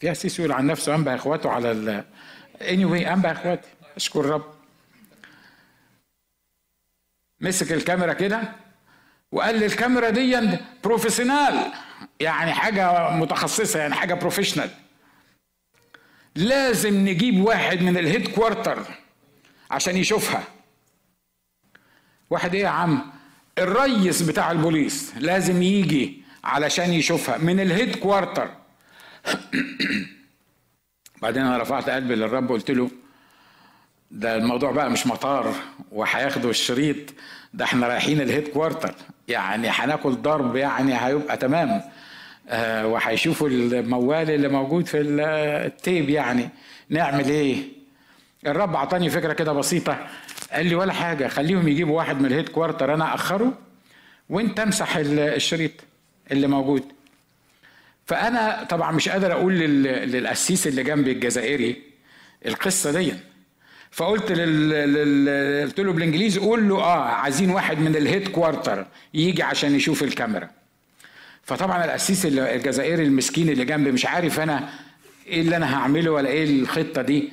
[0.00, 2.04] في أسيس يقول عن نفسه أنبه إخواته على ال
[2.60, 4.44] anyway أنبه اخواتي أشكر رب.
[7.40, 8.42] مسك الكاميرا كده
[9.32, 11.72] وقال لي الكاميرا دي professional
[12.20, 14.70] يعني حاجة متخصصة يعني حاجة professional
[16.36, 18.84] لازم نجيب واحد من ال headquarter
[19.70, 20.44] عشان يشوفها.
[22.30, 23.10] واحد إيه يا عم؟
[23.58, 28.50] الريس بتاع البوليس لازم يجي علشان يشوفها من ال headquarter
[31.22, 32.90] بعدين أنا رفعت قلبي للرب وقلت له
[34.10, 35.54] ده الموضوع بقى مش مطار
[35.92, 37.14] وهياخدوا الشريط
[37.54, 38.94] ده إحنا رايحين ال headquarter
[39.28, 41.82] يعني هناكل ضرب يعني هيبقى تمام.
[42.84, 46.48] وهيشوفوا الموال اللي موجود في ال tape يعني.
[46.88, 47.56] نعمل إيه؟
[48.46, 50.06] الرب أعطاني فكرة كده بسيطة.
[50.52, 53.58] قال لي ولا حاجة خليهم يجيبوا واحد من ال headquarter أنا اخره
[54.28, 55.70] وأنت امسح الشريط
[56.32, 56.82] اللي موجود.
[58.06, 61.82] فأنا طبعا مش قادر أقول للقسيس اللي جنبي الجزائري
[62.46, 63.12] القصة دي.
[63.90, 65.62] فقلت لل...
[65.66, 70.50] قلت له بالإنجليزي قول له آه عايزين واحد من الهيد كوارتر يجي عشان يشوف الكاميرا.
[71.44, 74.68] فطبعا القسيس الجزائري المسكين اللي جنبي مش عارف أنا
[75.26, 77.32] إيه اللي أنا هعمله ولا إيه الخطة دي.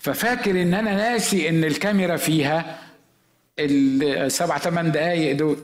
[0.00, 2.78] ففاكر إن أنا ناسي إن الكاميرا فيها
[3.58, 5.56] السبع ثمان دقايق دول.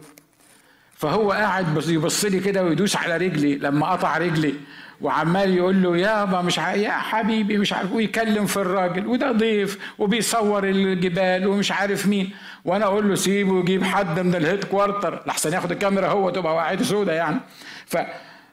[0.97, 4.55] فهو قاعد يبص لي كده ويدوس على رجلي لما قطع رجلي
[5.01, 6.75] وعمال يقول له يابا مش ع...
[6.75, 12.31] يا حبيبي مش عارف ويكلم في الراجل وده ضيف وبيصور الجبال ومش عارف مين.
[12.65, 16.83] وأنا أقول له سيبه ويجيب حد من الهيد كوارتر لحسن ياخد الكاميرا هو تبقى واحد
[16.83, 17.41] سودة يعني.
[17.87, 17.97] ف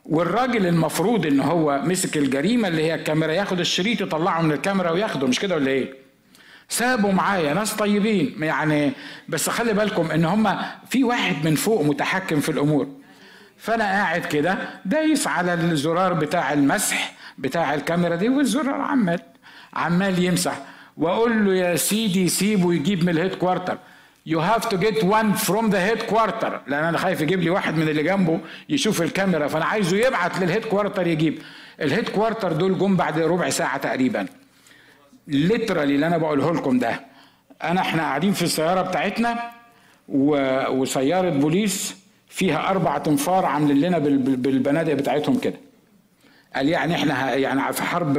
[0.05, 5.27] والراجل المفروض إن هو مسك الجريمة اللي هي الكاميرا ياخد الشريط يطلعه من الكاميرا وياخده
[5.27, 5.93] مش كده ولا إيه؟
[6.69, 8.91] سابوا معايا ناس طيبين يعني
[9.29, 10.57] بس خلي بالكم إن هم
[10.89, 12.87] في واحد من فوق متحكم في الأمور.
[13.57, 19.19] فأنا قاعد كده دايس على الزرار بتاع المسح بتاع الكاميرا دي والزرار عمال
[19.73, 20.57] عمال يمسح.
[20.97, 23.77] وأقول له يا سيدي سيبه يجيب من ال headquarter
[24.25, 27.89] you have to get one from the headquarter لأن أنا خايف يجيب لي واحد من
[27.89, 31.39] اللي جنبه يشوف الكاميرا فأنا عايزه يبعت لل headquarter يجيب.
[31.81, 34.27] ال headquarter دول جم بعد ربع ساعة تقريبا.
[35.27, 36.99] literally اللي أنا بقوله لكم ده.
[37.63, 39.51] أنا إحنا قاعدين في السيارة بتاعتنا
[40.09, 40.37] و...
[40.69, 41.95] وسيارة بوليس
[42.29, 45.57] فيها أربع تنفار عاملين لنا بالبنادق بتاعتهم كده.
[46.55, 48.17] قال يعني إحنا يعني في حرب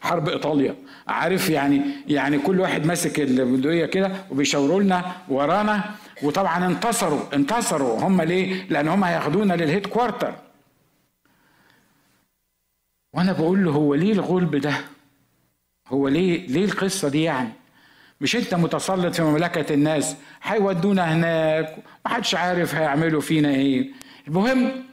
[0.00, 0.76] حرب إيطاليا
[1.08, 5.84] عارف يعني يعني كل واحد ماسك البندقيه كده وبيشاوروا لنا ورانا
[6.22, 10.34] وطبعا انتصروا انتصروا هم ليه؟ لأن هم هياخدونا للهيد كوارتر
[13.14, 14.74] وأنا بقول له هو ليه الغلب ده؟
[15.88, 17.48] هو ليه ليه القصة دي يعني؟
[18.20, 23.90] مش أنت متسلط في مملكة الناس هيودونا هناك محدش عارف هيعملوا فينا إيه
[24.28, 24.84] المهم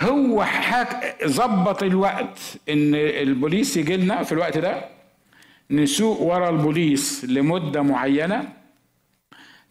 [0.00, 2.38] هو حاك ظبط الوقت
[2.68, 4.88] إن البوليس يجي لنا في الوقت ده
[5.70, 8.52] نسوق ورا البوليس لمدة معينة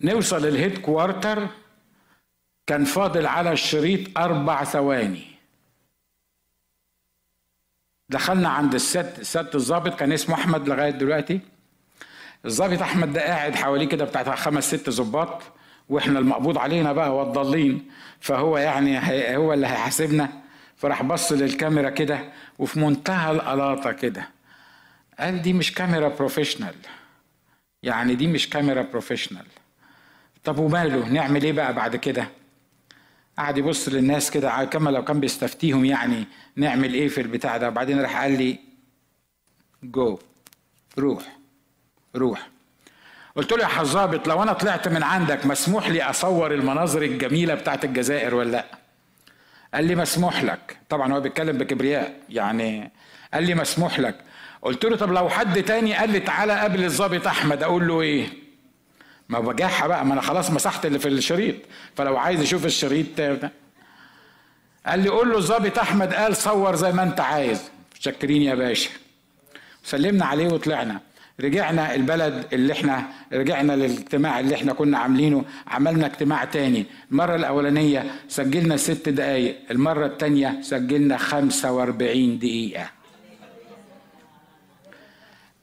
[0.01, 1.47] نوصل ال headquarter
[2.67, 5.23] كان فاضل على الشريط أربع ثواني.
[8.09, 11.39] دخلنا عند الست الست الظابط كان اسمه أحمد لغاية دلوقتي.
[12.45, 15.41] الظابط أحمد ده قاعد حواليه كده بتاع خمس ست ظباط.
[15.91, 18.99] وإحنا المقبوض علينا بقى والضالين فهو يعني
[19.37, 20.29] هو اللي هيحاسبنا.
[20.77, 24.27] فراح بص للكاميرا كده وفي منتهى الغلاطة كده.
[25.19, 26.75] قال دي مش كاميرا professional
[27.83, 29.45] يعني دي مش كاميرا professional
[30.43, 32.27] طب وماله؟ نعمل إيه بقى بعد كده؟
[33.37, 36.25] قعد يبص للناس كده كما لو كان بيستفتيهم يعني
[36.55, 38.59] نعمل إيه في البتاع ده؟ وبعدين راح قال لي
[39.83, 40.19] جو
[40.99, 41.37] روح.
[42.15, 42.50] روح.
[43.35, 47.85] قلت له يا حظابط لو أنا طلعت من عندك مسموح لي أصور المناظر الجميلة بتاعت
[47.85, 48.65] الجزائر ولا لأ؟
[49.73, 50.77] قال لي مسموح لك.
[50.89, 52.91] طبعا هو بيتكلم بكبرياء يعني
[53.33, 54.15] قال لي مسموح لك.
[54.61, 58.27] قلت له طب لو حد تاني قال لي تعالى قابل الظابط أحمد أقول له إيه؟
[59.29, 61.55] ما بجاحة بقى ما أنا خلاص مسحت اللي في الشريط.
[61.95, 63.19] فلو عايز يشوف الشريط
[64.85, 67.71] قال لي قول له الظابط أحمد قال صور زي ما أنت عايز.
[67.99, 68.89] شكرين يا باشا.
[69.83, 70.99] سلمنا عليه وطلعنا.
[71.41, 76.85] رجعنا البلد اللي إحنا رجعنا للاجتماع اللي إحنا كنا عاملينه عملنا اجتماع تاني.
[77.11, 82.89] المرة الأولانية سجلنا ست دقايق المرة التانية سجلنا خمسة وأربعين دقيقة.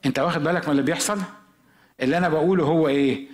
[0.05, 1.21] انت واخد بالك من اللي بيحصل؟
[2.01, 3.27] اللي أنا بقوله هو إيه؟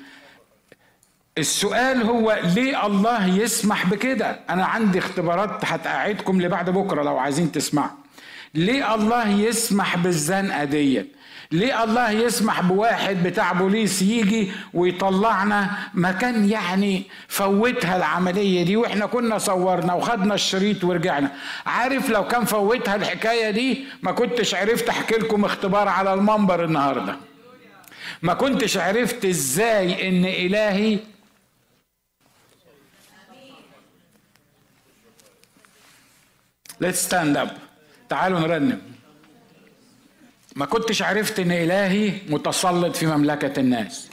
[1.37, 7.97] السؤال هو ليه الله يسمح بكده؟ أنا عندي اختبارات هتقعدكم لبعد بكرة لو عايزين تسمعوا.
[8.53, 11.15] ليه الله يسمح بالزنقة ديت؟
[11.51, 19.05] ليه الله يسمح بواحد بتاع بوليس يجي ويطلعنا ما كان يعني فوتها العملية دي؟ وإحنا
[19.05, 21.31] كنا صورنا وخدنا الشريط ورجعنا.
[21.65, 27.15] عارف لو كان فوتها الحكاية دي ما كنتش عرفت أحكي لكم اختبار على المنبر النهاردة.
[28.21, 30.99] ما كنتش عرفت إزاي إن إلهي
[36.79, 37.51] Let's stand up.
[38.09, 38.94] تعالوا نرنم.
[40.55, 44.07] ما كنتش عرفت إن إلهي متسلط في مملكة الناس.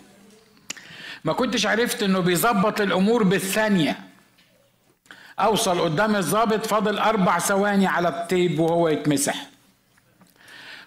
[1.24, 3.98] ما كنتش عرفت إنه بيظبط الأمور بالثانية.
[5.40, 9.46] أوصل قدام الظابط فاضل أربع ثواني على التيب وهو يتمسح.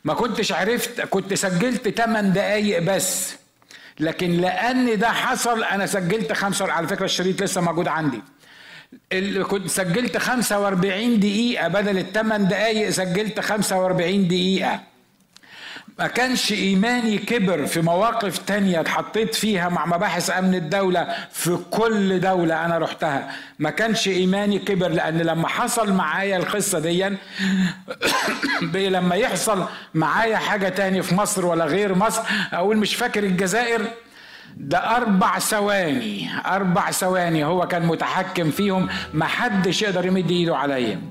[0.03, 3.35] ما كنتش عرفت كنت سجلت 8 دقايق بس.
[3.99, 8.21] لكن لأن ده حصل أنا سجلت خمسة على فكرة الشريط لسه موجود عندي.
[9.11, 14.94] اللي كنت سجلت 45 دقيقة بدل الثمان دقايق سجلت 45 دقيقة.
[15.99, 22.19] ما كانش إيماني كبر في مواقف تانية اتحطيت فيها مع مباحث أمن الدولة في كل
[22.19, 23.31] دولة أنا رحتها.
[23.59, 27.17] ما كانش إيماني كبر لأن لما حصل معايا القصة دي
[28.89, 32.21] لما يحصل معايا حاجة تاني في مصر ولا غير مصر
[32.53, 33.81] أقول مش فاكر الجزائر
[34.57, 41.01] ده أربع ثواني أربع ثواني هو كان متحكم فيهم ما حدش يقدر يمد إيده عليا.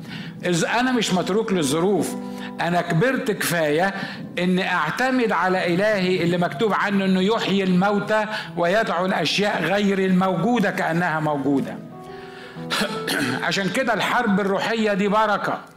[0.45, 2.16] إذ أنا مش متروك للظروف
[2.61, 3.95] أنا كبرت كفاية
[4.38, 8.26] إن أعتمد على إلهي اللي مكتوب عنه إنه يحيي الموتى
[8.57, 11.78] ويدعو الأشياء غير الموجودة كأنها موجودة.
[13.47, 15.74] عشان كده الحرب الروحية دي بركة.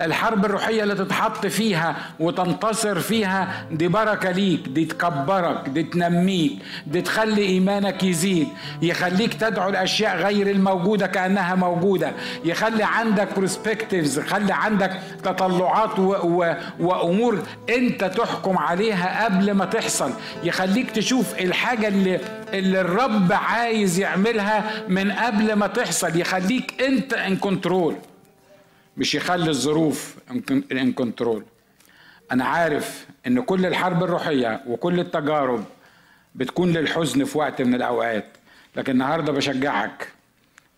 [0.00, 6.52] الحرب الروحية اللي تتحط فيها وتنتصر فيها دي بركة ليك دي تكبرك دي تنميك
[6.86, 8.48] دي تخلي إيمانك يزيد
[8.82, 12.12] يخليك تدعو الاشياء غير الموجودة كأنها موجودة
[12.44, 14.90] يخلي عندك برسبكتيفز يخلي عندك
[15.24, 20.10] تطلعات و و وأمور أنت تحكم عليها قبل ما تحصل
[20.44, 22.20] يخليك تشوف الحاجة اللي
[22.54, 27.94] اللي الرب عايز يعملها من قبل ما تحصل يخليك أنت in control
[28.98, 30.16] مش يخلي الظروف
[30.72, 31.44] in control
[32.32, 35.64] أنا عارف إن كل الحرب الروحية وكل التجارب
[36.34, 38.24] بتكون للحزن في وقت من الأوقات
[38.76, 40.08] لكن النهارده بشجعك.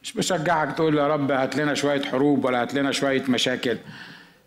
[0.03, 3.79] مش بشجعك تقول يا رب هات لنا شوية حروب ولا هات لنا شوية مشاكل.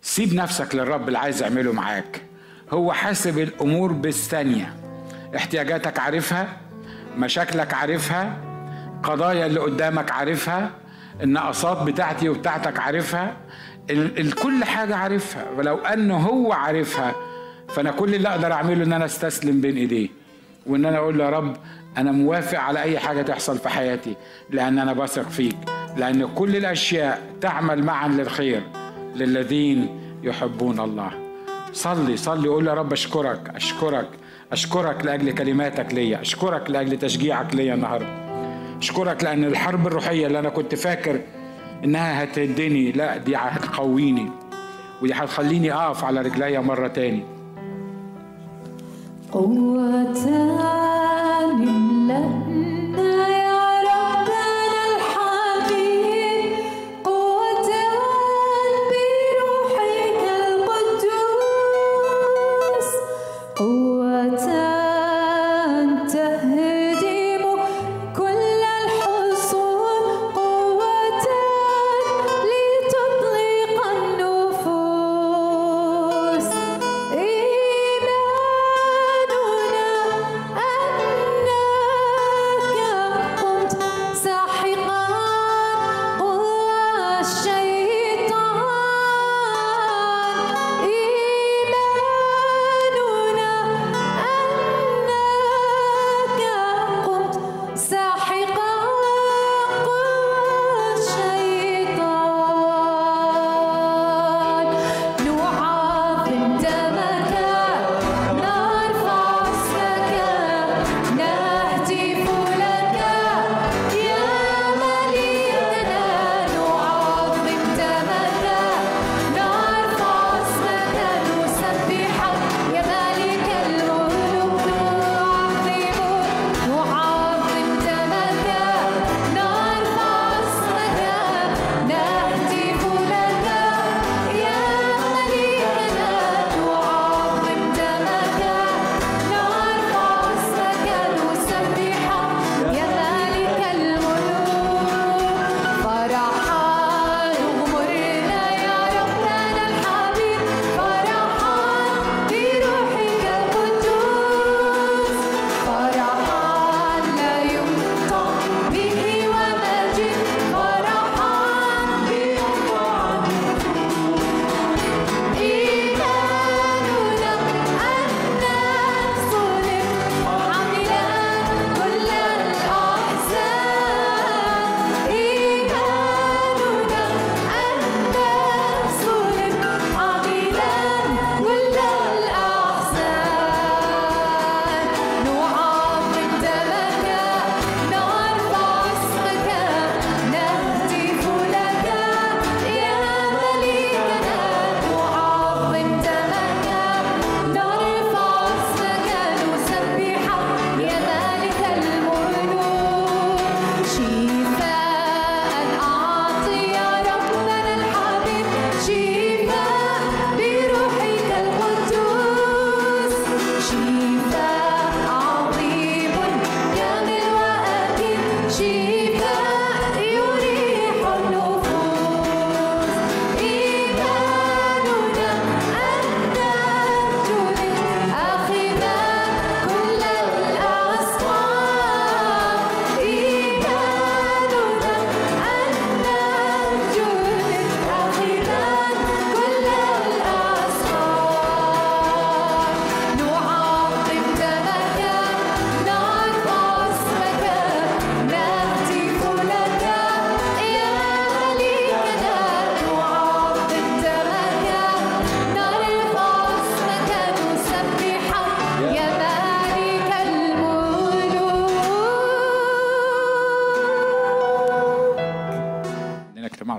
[0.02, 2.22] سيب نفسك للرب اللي عايز يعمله معاك.
[2.70, 4.74] هو حاسب الأمور بالثانية.
[5.36, 6.56] احتياجاتك عارفها
[7.16, 8.36] مشاكلك عارفها
[9.02, 10.70] قضايا اللي قدامك عارفها
[11.22, 13.36] النقصات بتاعتي وبتاعتك عارفها
[13.90, 15.46] الكل حاجة عارفها.
[15.56, 17.14] ولو أنه هو عارفها
[17.68, 20.08] فأنا كل اللي أقدر أعمله إن أنا أستسلم بين إيديه.
[20.66, 21.56] وإن أنا أقول له يا رب
[21.98, 24.16] أنا موافق على أي حاجة تحصل في حياتي
[24.50, 25.56] لأن أنا بثق فيك.
[25.96, 28.62] لأن كل الأشياء تعمل معا للخير
[29.16, 31.10] للذين يحبون الله.
[31.72, 34.08] صلي صلي قول يا رب أشكرك أشكرك
[34.52, 38.23] أشكرك لأجل كلماتك ليا أشكرك لأجل تشجيعك ليا النهاردة.
[38.84, 41.20] أشكرك لأن الحرب الروحية اللي أنا كنت فاكر
[41.84, 44.30] إنها هتهدني لا دي هتقويني
[45.02, 47.22] ودي هتخليني أقف على رجليا مرة تاني.
[49.32, 50.58] قوتان
[51.68, 52.73] املأنا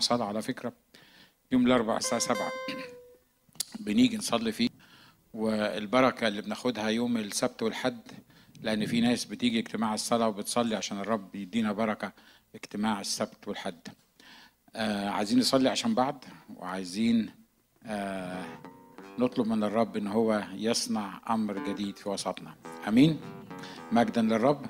[0.06, 0.74] صلاة على فكرة.
[1.52, 2.52] يوم الأربعاء الساعة سبعة
[3.80, 4.70] بنيجي نصلي فيه
[5.34, 8.02] والبركة اللي بناخدها يوم السبت والحد
[8.62, 12.12] لأن في ناس بتيجي اجتماع الصلاة وبتصلي عشان الرب يدينا بركة
[12.56, 13.88] اجتماع السبت والحد.
[14.76, 16.24] آه عايزين نصلي عشان بعض
[16.56, 17.32] وعايزين
[17.84, 18.46] آه
[19.20, 22.56] نطلب من الرب إن هو يصنع أمر جديد في وسطنا.
[22.88, 23.20] آمين؟
[23.92, 24.66] مجدا للرب.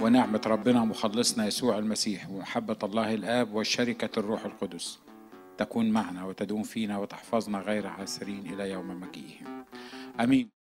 [0.00, 4.98] ونعمة ربنا مخلصنا يسوع المسيح ومحبة الله الآب وشركه الروح القدس.
[5.58, 9.64] تكون معنا وتدوم فينا وتحفظنا غير عاسرين إلى يوم مجيئه
[10.20, 10.63] آمين.